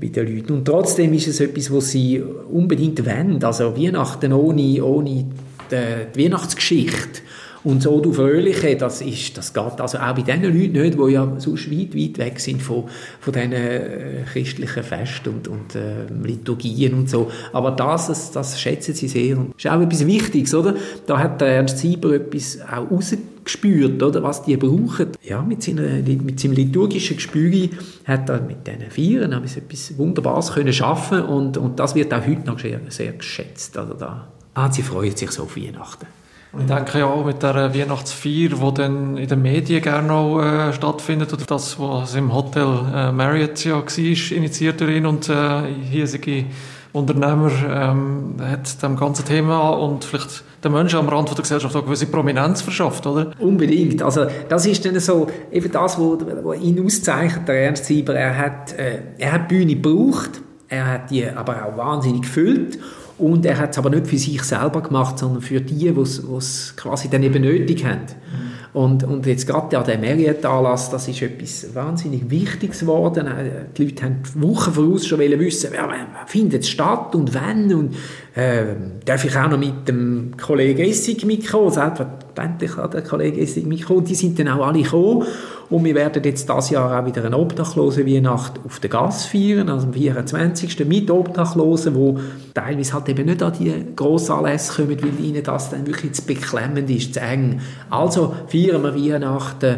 bei 0.00 0.06
den 0.06 0.36
Leuten. 0.36 0.54
Und 0.54 0.64
trotzdem 0.64 1.12
ist 1.12 1.28
es 1.28 1.40
etwas, 1.40 1.70
was 1.70 1.90
sie 1.90 2.22
unbedingt 2.22 3.04
wollen. 3.04 3.44
Also 3.44 3.76
Weihnachten 3.76 4.32
ohne, 4.32 4.82
ohne 4.82 5.26
die, 5.70 5.76
die 6.16 6.24
Weihnachtsgeschichte 6.24 7.25
und 7.66 7.82
so 7.82 8.00
du 8.00 8.12
Fröhliche, 8.12 8.76
das, 8.76 9.00
ist, 9.00 9.36
das 9.36 9.52
geht 9.52 9.80
also 9.80 9.98
auch 9.98 10.14
bei 10.14 10.22
den 10.22 10.44
Leuten 10.44 10.80
nicht, 10.80 10.96
die 10.96 11.12
ja 11.12 11.32
sonst 11.38 11.68
weit, 11.68 11.96
weit 11.96 12.18
weg 12.18 12.38
sind 12.38 12.62
von, 12.62 12.84
von 13.18 13.32
diesen 13.32 13.52
äh, 13.52 14.22
christlichen 14.32 14.84
Festen 14.84 15.30
und, 15.30 15.48
und 15.48 15.74
äh, 15.74 16.06
Liturgien 16.22 16.94
und 16.94 17.10
so. 17.10 17.28
Aber 17.52 17.72
das, 17.72 18.06
das, 18.06 18.30
das 18.30 18.60
schätzen 18.60 18.94
sie 18.94 19.08
sehr. 19.08 19.36
Und 19.36 19.56
ist 19.56 19.66
auch 19.66 19.80
etwas 19.80 20.06
Wichtiges, 20.06 20.54
oder? 20.54 20.76
Da 21.06 21.18
hat 21.18 21.40
der 21.40 21.48
Ernst 21.48 21.78
Sieber 21.78 22.14
etwas 22.14 22.60
auch 22.60 22.88
rausgespürt, 22.88 24.00
oder? 24.00 24.22
Was 24.22 24.44
die 24.44 24.56
brauchen. 24.56 25.08
Ja, 25.24 25.42
mit, 25.42 25.64
seiner, 25.64 25.82
mit 25.82 26.38
seinem 26.38 26.52
liturgischen 26.52 27.16
Gespür 27.16 27.68
hat 28.04 28.28
er 28.28 28.42
mit 28.42 28.64
diesen 28.64 28.92
Vieren 28.92 29.32
etwas 29.32 29.98
Wunderbares 29.98 30.52
können 30.52 30.72
schaffen 30.72 31.20
und, 31.20 31.58
und 31.58 31.80
das 31.80 31.96
wird 31.96 32.14
auch 32.14 32.24
heute 32.24 32.46
noch 32.46 32.60
sehr, 32.60 32.78
sehr 32.90 33.10
geschätzt. 33.14 33.76
Also 33.76 33.94
da, 33.94 34.28
ah, 34.54 34.70
sie 34.70 34.82
freuen 34.82 35.16
sich 35.16 35.32
so 35.32 35.42
auf 35.42 35.56
Weihnachten. 35.56 36.06
Und 36.56 36.62
ich 36.62 36.74
denke 36.74 37.00
ja 37.00 37.04
auch 37.04 37.22
mit 37.22 37.42
der 37.42 37.74
Weihnachtsfeier, 37.74 38.48
die 38.48 38.74
dann 38.74 39.18
in 39.18 39.28
den 39.28 39.42
Medien 39.42 39.82
gerne 39.82 40.10
auch 40.10 40.40
äh, 40.40 40.72
stattfindet, 40.72 41.30
oder 41.34 41.44
das, 41.44 41.78
was 41.78 42.14
im 42.14 42.32
Hotel 42.32 42.78
äh, 42.94 43.12
Marriott 43.12 43.62
ja 43.62 43.74
war, 43.74 43.98
initiiert 43.98 44.80
durch 44.80 44.96
ihn 44.96 45.04
und 45.04 45.28
äh, 45.28 45.64
hiesige 45.90 46.46
Unternehmer, 46.94 47.50
ähm, 47.68 48.36
hat 48.40 48.82
dem 48.82 48.96
ganzen 48.96 49.26
Thema 49.26 49.68
und 49.68 50.06
vielleicht 50.06 50.44
den 50.64 50.72
Menschen 50.72 50.98
am 50.98 51.10
Rand 51.10 51.28
der 51.28 51.42
Gesellschaft 51.42 51.76
auch 51.76 51.84
gewisse 51.84 52.06
Prominenz 52.06 52.62
verschafft, 52.62 53.06
oder? 53.06 53.32
Unbedingt. 53.38 54.02
Also 54.02 54.24
das 54.48 54.64
ist 54.64 54.82
dann 54.86 54.98
so 54.98 55.26
eben 55.52 55.70
das, 55.70 55.98
was 55.98 56.58
ihn 56.58 56.82
auszeichnet, 56.82 57.46
der 57.48 57.66
Ernst 57.66 57.84
Sieber. 57.84 58.14
Er 58.14 58.38
hat, 58.38 58.72
äh, 58.78 59.00
er 59.18 59.32
hat 59.32 59.48
Bühne 59.48 59.74
gebraucht, 59.74 60.40
er 60.68 60.86
hat 60.90 61.10
die 61.10 61.28
aber 61.28 61.66
auch 61.66 61.76
wahnsinnig 61.76 62.22
gefüllt 62.22 62.78
und 63.18 63.46
er 63.46 63.58
hat 63.58 63.70
es 63.70 63.78
aber 63.78 63.90
nicht 63.90 64.06
für 64.06 64.18
sich 64.18 64.42
selber 64.42 64.82
gemacht, 64.82 65.18
sondern 65.18 65.40
für 65.40 65.60
die, 65.60 65.90
die 65.92 66.00
es 66.00 66.74
quasi 66.76 67.08
dann 67.08 67.22
eben 67.22 67.42
nötig 67.42 67.84
haben. 67.84 68.02
Mhm. 68.02 68.56
Und, 68.76 69.04
und 69.04 69.24
jetzt 69.24 69.46
gerade 69.46 69.78
an 69.78 69.86
der 69.86 69.96
Marriott-Anlass, 69.98 70.90
das 70.90 71.08
ist 71.08 71.22
etwas 71.22 71.74
wahnsinnig 71.74 72.28
Wichtiges 72.28 72.80
geworden. 72.80 73.26
Äh, 73.26 73.64
die 73.74 73.84
Leute 73.84 74.04
haben 74.04 74.18
Wochen 74.34 74.70
voraus 74.70 75.06
schon 75.06 75.18
wissen, 75.18 75.70
ja, 75.74 75.88
findet 76.26 76.62
es 76.62 76.68
statt 76.68 77.14
und 77.14 77.32
wann 77.32 77.72
und 77.72 77.94
äh, 78.36 78.76
darf 79.06 79.24
ich 79.24 79.34
auch 79.34 79.48
noch 79.48 79.58
mit 79.58 79.88
dem 79.88 80.36
Kollegen 80.36 80.82
Essig 80.82 81.24
mitkommen? 81.24 81.70
Selbstverständlich 81.70 82.76
hat 82.76 82.92
der 82.92 83.02
Kollege 83.02 83.40
Essig 83.40 83.64
mitkommen. 83.64 84.04
Die 84.04 84.14
sind 84.14 84.38
dann 84.38 84.48
auch 84.48 84.66
alle 84.66 84.82
gekommen 84.82 85.26
und 85.70 85.84
wir 85.84 85.94
werden 85.94 86.22
jetzt 86.22 86.46
das 86.46 86.68
Jahr 86.68 87.00
auch 87.00 87.06
wieder 87.06 87.24
eine 87.24 87.38
obdachlose 87.38 88.06
Weihnacht 88.06 88.60
auf 88.62 88.78
der 88.78 88.90
Gas 88.90 89.24
feiern, 89.24 89.70
also 89.70 89.86
am 89.86 89.94
24. 89.94 90.86
mit 90.86 91.10
Obdachlosen, 91.10 91.94
wo 91.94 92.20
teilweise 92.52 92.92
halt 92.92 93.08
eben 93.08 93.24
nicht 93.24 93.42
an 93.42 93.54
die 93.58 93.72
Grossanlässe 93.96 94.82
kommen, 94.82 95.02
weil 95.02 95.24
ihnen 95.24 95.42
das 95.42 95.70
dann 95.70 95.86
wirklich 95.86 96.12
zu 96.12 96.26
beklemmend 96.26 96.90
ist, 96.90 97.14
zu 97.14 97.20
eng. 97.20 97.62
Also 97.88 98.34
feiern 98.48 98.82
wir 98.82 98.94
Weihnachten 98.94 99.76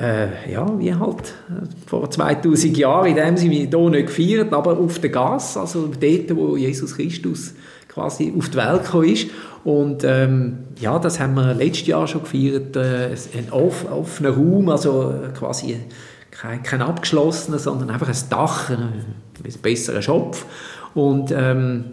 äh, 0.00 0.52
ja, 0.52 0.66
wie 0.78 0.94
halt 0.94 1.34
vor 1.86 2.10
2000 2.10 2.76
Jahren, 2.76 3.06
in 3.06 3.16
dem 3.16 3.36
sie 3.36 3.48
hier 3.50 3.90
nicht 3.90 4.06
gefeiert, 4.06 4.52
aber 4.52 4.78
auf 4.78 4.98
der 4.98 5.10
Gas, 5.10 5.56
also 5.56 5.88
dort, 5.88 6.36
wo 6.36 6.56
Jesus 6.56 6.96
Christus 6.96 7.54
quasi 7.90 8.32
auf 8.36 8.48
die 8.50 8.56
Welt 8.56 8.84
gekommen 8.84 9.08
ist. 9.08 9.28
Und 9.64 10.04
ähm, 10.04 10.58
ja, 10.80 10.98
das 10.98 11.20
haben 11.20 11.34
wir 11.34 11.54
letztes 11.54 11.88
Jahr 11.88 12.06
schon 12.06 12.22
gefeiert, 12.22 12.76
äh, 12.76 13.10
ein 13.36 13.50
off, 13.50 13.84
offener 13.90 14.30
Raum, 14.30 14.68
also 14.70 15.12
quasi 15.38 15.76
kein, 16.30 16.62
kein 16.62 16.80
abgeschlossener, 16.80 17.58
sondern 17.58 17.90
einfach 17.90 18.08
ein 18.08 18.30
Dach, 18.30 18.70
ein, 18.70 18.78
ein 19.44 19.60
besserer 19.60 20.00
Schopf. 20.00 20.46
Und 20.94 21.32
ähm, 21.32 21.84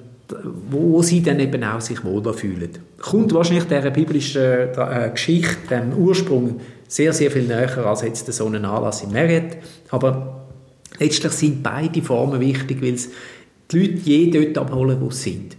wo, 0.70 1.02
sie 1.02 1.22
dann 1.22 1.40
eben 1.40 1.64
auch 1.64 1.82
sich 1.82 2.04
wohler 2.04 2.34
fühlen. 2.34 2.72
Kommt 3.00 3.34
wahrscheinlich 3.34 3.66
dieser 3.66 3.92
biblischen 3.92 4.42
äh, 4.42 5.10
Geschichte, 5.12 5.68
dem 5.70 5.94
Ursprung, 5.94 6.60
sehr, 6.88 7.14
sehr 7.14 7.32
viel 7.32 7.44
näher 7.44 7.86
als 7.86 8.02
jetzt 8.02 8.32
so 8.32 8.46
ein 8.46 8.66
Anlass 8.66 9.04
in 9.04 9.12
Marriott. 9.12 9.58
Aber 9.90 10.48
letztlich 11.00 11.32
sind 11.34 11.64
beide 11.64 12.02
Formen 12.02 12.40
wichtig, 12.40 12.82
weil 12.82 12.96
es 12.96 13.10
die 13.72 13.80
Leute 13.80 14.00
je 14.04 14.30
dort 14.32 14.58
abholen, 14.58 14.98
wo 15.00 15.10
sie 15.10 15.32
sind. 15.32 15.58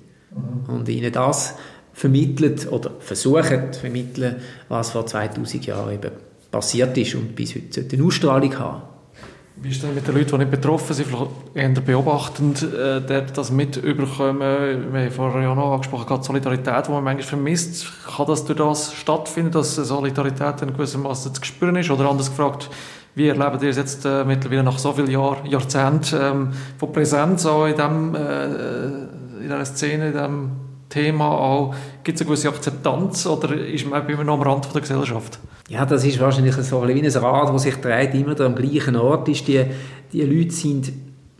Und 0.68 0.88
ihnen 0.88 1.12
das 1.12 1.54
vermittelt 1.92 2.70
oder 2.70 2.92
versuchen 3.00 3.72
zu 3.72 3.80
vermitteln, 3.80 4.36
was 4.68 4.90
vor 4.90 5.06
2000 5.06 5.66
Jahren 5.66 5.94
eben 5.94 6.10
passiert 6.50 6.96
ist 6.96 7.14
und 7.14 7.34
bis 7.34 7.54
heute 7.54 7.84
eine 7.92 8.04
Ausstrahlung 8.04 8.58
haben. 8.58 8.82
Wie 9.60 9.70
ist 9.70 9.82
es 9.82 9.92
mit 9.92 10.06
den 10.06 10.14
Leuten, 10.14 10.30
die 10.30 10.38
nicht 10.38 10.50
betroffen 10.52 10.94
sind, 10.94 11.08
vielleicht 11.08 11.30
eher 11.54 11.68
beobachtend, 11.70 12.62
äh, 12.62 13.24
das 13.34 13.50
mit 13.50 13.76
überkommen? 13.76 14.92
Wir 14.92 15.00
haben 15.00 15.10
vorher 15.10 15.42
ja 15.42 15.54
noch 15.54 15.72
angesprochen, 15.72 16.06
gerade 16.06 16.22
Solidarität, 16.22 16.86
die 16.86 16.92
man 16.92 17.02
manchmal 17.02 17.26
vermisst. 17.26 17.88
Kann 18.06 18.26
das 18.26 18.44
durch 18.44 18.56
das 18.56 18.94
stattfinden, 18.94 19.50
dass 19.50 19.74
Solidarität 19.74 20.62
in 20.62 20.72
gewissermaßen 20.72 21.34
zu 21.34 21.44
spüren 21.44 21.74
ist? 21.74 21.90
Oder 21.90 22.08
anders 22.08 22.30
gefragt, 22.30 22.70
wie 23.16 23.26
erlebt 23.26 23.60
ihr 23.64 23.70
es 23.70 23.76
jetzt 23.76 24.04
äh, 24.04 24.24
mittlerweile 24.24 24.62
nach 24.62 24.78
so 24.78 24.92
vielen 24.92 25.10
Jahren, 25.10 25.44
Jahrzehnten 25.44 26.16
ähm, 26.20 26.48
von 26.78 26.92
Präsenz 26.92 27.44
auch 27.44 27.66
in, 27.66 27.74
dem, 27.74 28.14
äh, 28.14 29.08
in 29.48 29.58
dieser 29.58 29.64
Szene, 29.64 30.06
in 30.08 30.12
diesem 30.12 30.50
Thema 30.88 31.30
auch? 31.30 31.74
Gibt 32.04 32.16
es 32.16 32.22
eine 32.22 32.28
gewisse 32.28 32.48
Akzeptanz 32.48 33.26
oder 33.26 33.54
ist 33.54 33.88
man 33.88 34.06
immer 34.08 34.24
noch 34.24 34.34
am 34.34 34.42
Rand 34.42 34.72
der 34.74 34.80
Gesellschaft? 34.80 35.38
Ja, 35.68 35.84
das 35.84 36.04
ist 36.04 36.18
wahrscheinlich 36.20 36.54
so 36.54 36.86
wie 36.86 37.02
ein 37.02 37.06
Rad, 37.06 37.54
das 37.54 37.62
sich 37.62 37.76
dreht, 37.76 38.14
immer 38.14 38.38
am 38.40 38.54
gleichen 38.54 38.96
Ort 38.96 39.28
ist. 39.28 39.46
Die, 39.48 39.64
die 40.12 40.22
Leute 40.22 40.52
sind 40.52 40.92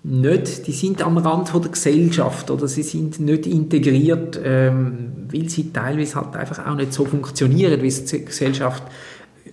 nicht, 0.04 0.66
die 0.66 0.72
sind 0.72 1.02
am 1.02 1.18
Rand 1.18 1.52
der 1.52 1.70
Gesellschaft 1.70 2.50
oder 2.50 2.68
sie 2.68 2.82
sind 2.82 3.20
nicht 3.20 3.46
integriert, 3.46 4.38
ähm, 4.42 5.26
weil 5.30 5.48
sie 5.48 5.72
teilweise 5.72 6.16
halt 6.16 6.36
einfach 6.36 6.66
auch 6.66 6.76
nicht 6.76 6.92
so 6.92 7.04
funktionieren, 7.04 7.82
wie 7.82 7.88
es 7.88 8.04
die 8.04 8.24
Gesellschaft 8.24 8.82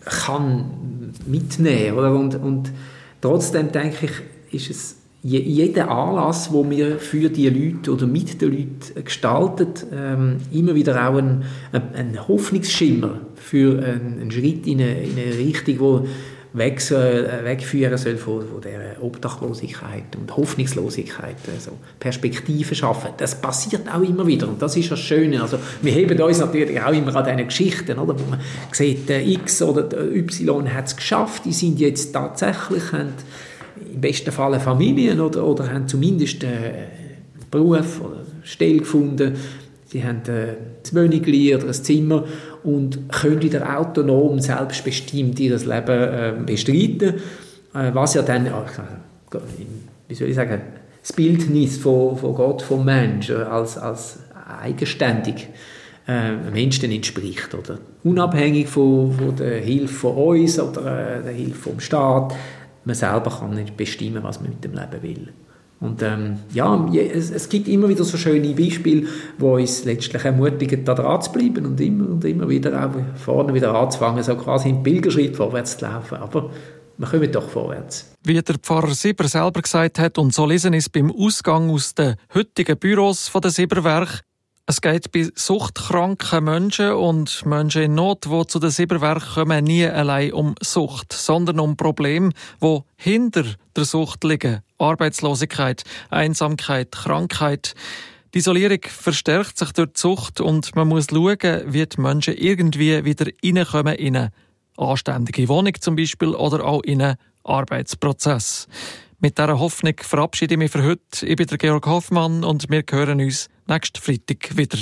kann 0.03 1.13
mitnehmen, 1.25 1.97
oder? 1.97 2.13
Und, 2.13 2.35
und 2.35 2.71
trotzdem 3.21 3.71
denke 3.71 4.05
ich, 4.51 4.69
ist 4.69 4.69
es 4.69 4.95
jeder 5.27 5.89
Anlass, 5.89 6.53
wo 6.53 6.69
wir 6.69 6.99
für 6.99 7.29
die 7.29 7.49
Leute 7.49 7.91
oder 7.91 8.05
mit 8.05 8.41
den 8.41 8.51
Leuten 8.51 9.03
gestaltet, 9.03 9.83
ähm, 9.91 10.37
immer 10.51 10.75
wieder 10.75 11.09
auch 11.09 11.17
ein, 11.17 11.43
ein 11.71 12.27
Hoffnungsschimmer 12.27 13.21
für 13.33 13.83
einen, 13.83 14.19
einen 14.21 14.31
Schritt 14.31 14.67
in 14.67 14.81
eine, 14.81 15.01
in 15.03 15.17
eine 15.17 15.35
Richtung, 15.35 15.79
wo 15.79 16.07
weg 16.53 16.79
soll, 16.79 17.27
äh, 17.27 17.43
wegführen 17.43 17.97
soll 17.97 18.17
von, 18.17 18.47
von 18.47 18.61
der 18.61 19.01
Obdachlosigkeit 19.01 20.15
und 20.15 20.37
Hoffnungslosigkeit, 20.37 21.37
also 21.51 21.71
Perspektiven 21.99 22.75
schaffen. 22.75 23.09
Das 23.17 23.41
passiert 23.41 23.91
auch 23.91 24.01
immer 24.01 24.27
wieder 24.27 24.47
und 24.47 24.61
das 24.61 24.77
ist 24.77 24.91
das 24.91 24.99
Schöne. 24.99 25.41
Also 25.41 25.57
wir 25.81 25.91
heben 25.91 26.21
uns 26.21 26.37
natürlich 26.37 26.79
auch 26.79 26.93
immer 26.93 27.15
an 27.15 27.25
diesen 27.25 27.47
Geschichten, 27.47 27.97
oder, 27.97 28.17
wo 28.17 28.29
man 28.29 28.39
sieht, 28.71 29.09
der 29.09 29.25
X 29.25 29.63
oder 29.63 29.81
der 29.81 30.15
Y 30.15 30.71
hat 30.71 30.85
es 30.85 30.95
geschafft, 30.95 31.45
die 31.45 31.53
sind 31.53 31.79
jetzt 31.79 32.13
tatsächlich, 32.13 32.91
haben 32.91 33.13
im 33.95 34.01
besten 34.01 34.31
Fall 34.31 34.59
Familien 34.59 35.21
oder, 35.21 35.45
oder 35.45 35.71
haben 35.71 35.87
zumindest 35.87 36.43
einen 36.43 36.53
äh, 36.53 36.87
Beruf 37.49 38.01
oder 38.01 38.21
Stelle 38.43 38.79
gefunden. 38.79 39.35
Sie 39.87 40.03
haben 40.03 40.21
äh, 40.27 40.31
eine 40.91 41.11
Wohnung 41.11 41.21
oder 41.21 41.67
ein 41.67 41.73
Zimmer 41.73 42.25
und 42.63 43.09
können 43.09 43.41
wieder 43.41 43.77
autonom, 43.79 44.39
selbstbestimmt 44.39 45.39
ihr 45.39 45.57
Leben 45.57 45.87
äh, 45.89 46.33
bestreiten. 46.45 47.15
Äh, 47.73 47.91
was 47.93 48.15
ja 48.15 48.21
dann, 48.21 48.49
wie 50.07 50.15
soll 50.15 50.27
ich 50.27 50.35
sagen, 50.35 50.61
das 51.01 51.13
Bildnis 51.13 51.77
von, 51.77 52.17
von 52.17 52.35
Gott, 52.35 52.61
vom 52.61 52.83
Mensch 52.83 53.29
als, 53.29 53.77
als 53.77 54.19
eigenständig 54.61 55.47
äh, 56.07 56.33
Mensch 56.51 56.83
entspricht. 56.83 57.53
Oder? 57.53 57.79
Unabhängig 58.03 58.67
von, 58.67 59.13
von 59.13 59.35
der 59.35 59.59
Hilfe 59.61 59.93
von 59.93 60.15
uns 60.15 60.59
oder 60.59 61.19
äh, 61.19 61.23
der 61.23 61.33
Hilfe 61.33 61.69
vom 61.69 61.79
Staat 61.79 62.33
man 62.85 62.95
selber 62.95 63.31
kann 63.31 63.55
nicht 63.55 63.75
bestimmen, 63.75 64.23
was 64.23 64.39
man 64.39 64.49
mit 64.49 64.63
dem 64.63 64.73
Leben 64.73 65.01
will. 65.01 65.33
Und 65.81 66.01
ähm, 66.01 66.39
ja, 66.53 66.87
es, 66.93 67.31
es, 67.31 67.49
gibt 67.49 67.67
immer 67.67 67.89
wieder 67.89 68.05
so 68.05 68.17
schöne 68.17 68.53
Beispiele, 68.53 69.07
wo 69.37 69.55
uns 69.55 69.83
letztlich 69.83 70.23
ermutigen, 70.23 70.85
da 70.85 70.93
dran 70.93 71.21
zu 71.21 71.31
bleiben 71.31 71.65
und 71.65 71.81
immer 71.81 72.09
und 72.09 72.23
immer 72.23 72.47
wieder 72.47 72.85
auch 72.85 73.19
vorne 73.19 73.53
wieder 73.53 73.75
anzufangen, 73.75 74.23
so 74.23 74.35
quasi 74.35 74.69
im 74.69 74.83
Pilgerschritt 74.83 75.35
vorwärts 75.35 75.77
zu 75.77 75.85
laufen. 75.85 76.15
Aber 76.15 76.49
wir 76.97 77.07
kommen 77.07 77.29
doch 77.29 77.49
vorwärts. 77.49 78.13
Wie 78.23 78.41
der 78.41 78.55
Pfarrer 78.55 78.93
Sieber 78.93 79.27
selber 79.27 79.61
gesagt 79.61 79.99
hat, 79.99 80.17
und 80.17 80.33
so 80.33 80.45
lesen 80.45 80.73
ist 80.73 80.93
beim 80.93 81.11
Ausgang 81.11 81.69
aus 81.69 81.93
den 81.93 82.15
heutigen 82.33 82.77
Büros 82.77 83.27
von 83.27 83.41
der 83.41 83.51
Sieberwerk, 83.51 84.21
es 84.67 84.81
geht 84.81 85.11
bei 85.11 85.29
suchtkranken 85.35 86.43
Menschen 86.43 86.93
und 86.93 87.45
Menschen 87.45 87.83
in 87.83 87.95
Not, 87.95 88.25
die 88.25 88.47
zu 88.47 88.57
den 88.57 88.71
Silberwerken 88.71 89.33
kommen, 89.35 89.63
nie 89.63 89.85
allein 89.85 90.33
um 90.33 90.55
Sucht, 90.59 91.13
sondern 91.13 91.59
um 91.59 91.77
Probleme, 91.77 92.31
die 92.63 92.79
hinter 92.97 93.45
der 93.75 93.85
Sucht 93.85 94.23
liegen. 94.23 94.61
Arbeitslosigkeit, 94.79 95.83
Einsamkeit, 96.09 96.91
Krankheit. 96.91 97.75
Die 98.33 98.39
Isolierung 98.39 98.79
verstärkt 98.87 99.59
sich 99.59 99.71
durch 99.71 99.93
die 99.93 99.99
Sucht 99.99 100.41
und 100.41 100.75
man 100.75 100.87
muss 100.87 101.07
schauen, 101.11 101.61
wie 101.67 101.85
die 101.85 102.01
Menschen 102.01 102.35
irgendwie 102.35 103.05
wieder 103.05 103.27
reinkommen 103.43 103.95
in 103.95 104.17
eine 104.17 104.31
anständige 104.77 105.47
Wohnung 105.47 105.73
zum 105.79 105.95
Beispiel 105.95 106.29
oder 106.29 106.65
auch 106.65 106.81
in 106.81 107.03
einen 107.03 107.17
Arbeitsprozess. 107.43 108.67
Mit 109.19 109.37
dieser 109.37 109.59
Hoffnung 109.59 109.93
verabschiede 110.01 110.55
ich 110.55 110.57
mich 110.57 110.71
für 110.71 110.83
heute. 110.83 111.25
Ich 111.25 111.35
bin 111.35 111.45
der 111.45 111.57
Georg 111.59 111.85
Hoffmann 111.85 112.43
und 112.43 112.69
wir 112.69 112.83
hören 112.89 113.21
uns 113.21 113.47
nächsten 113.67 114.01
Freitag 114.01 114.55
wieder. 114.57 114.77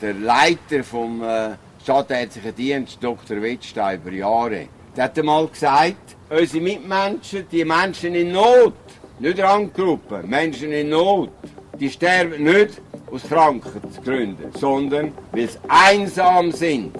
Der 0.00 0.14
Leiter 0.14 0.84
vom 0.84 1.22
äh, 1.22 1.56
Stadtärztlichen 1.82 2.54
Dienst, 2.54 2.98
Dr. 3.00 3.40
Wittstein, 3.40 4.00
über 4.00 4.12
Jahre, 4.12 4.68
der 4.96 5.04
hat 5.04 5.18
einmal 5.18 5.46
gesagt, 5.48 6.16
unsere 6.28 6.62
Mitmenschen, 6.62 7.46
die 7.50 7.64
Menschen 7.64 8.14
in 8.14 8.32
Not, 8.32 8.74
nicht 9.18 9.38
Randgruppen, 9.38 10.28
Menschen 10.28 10.72
in 10.72 10.90
Not, 10.90 11.30
die 11.78 11.90
sterben 11.90 12.44
nicht 12.44 12.80
aus 13.10 13.22
Krankheitsgründen, 13.22 14.52
sondern 14.58 15.12
weil 15.32 15.48
sie 15.48 15.58
einsam 15.68 16.52
sind. 16.52 16.92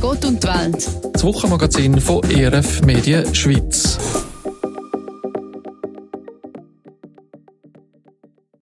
Gott 0.00 0.24
und 0.24 0.42
die 0.42 0.48
Welt. 0.48 0.88
Das 1.12 1.24
Wochenmagazin 1.24 2.00
von 2.00 2.22
ERF 2.30 2.82
Medien 2.82 3.34
Schweiz. 3.34 4.25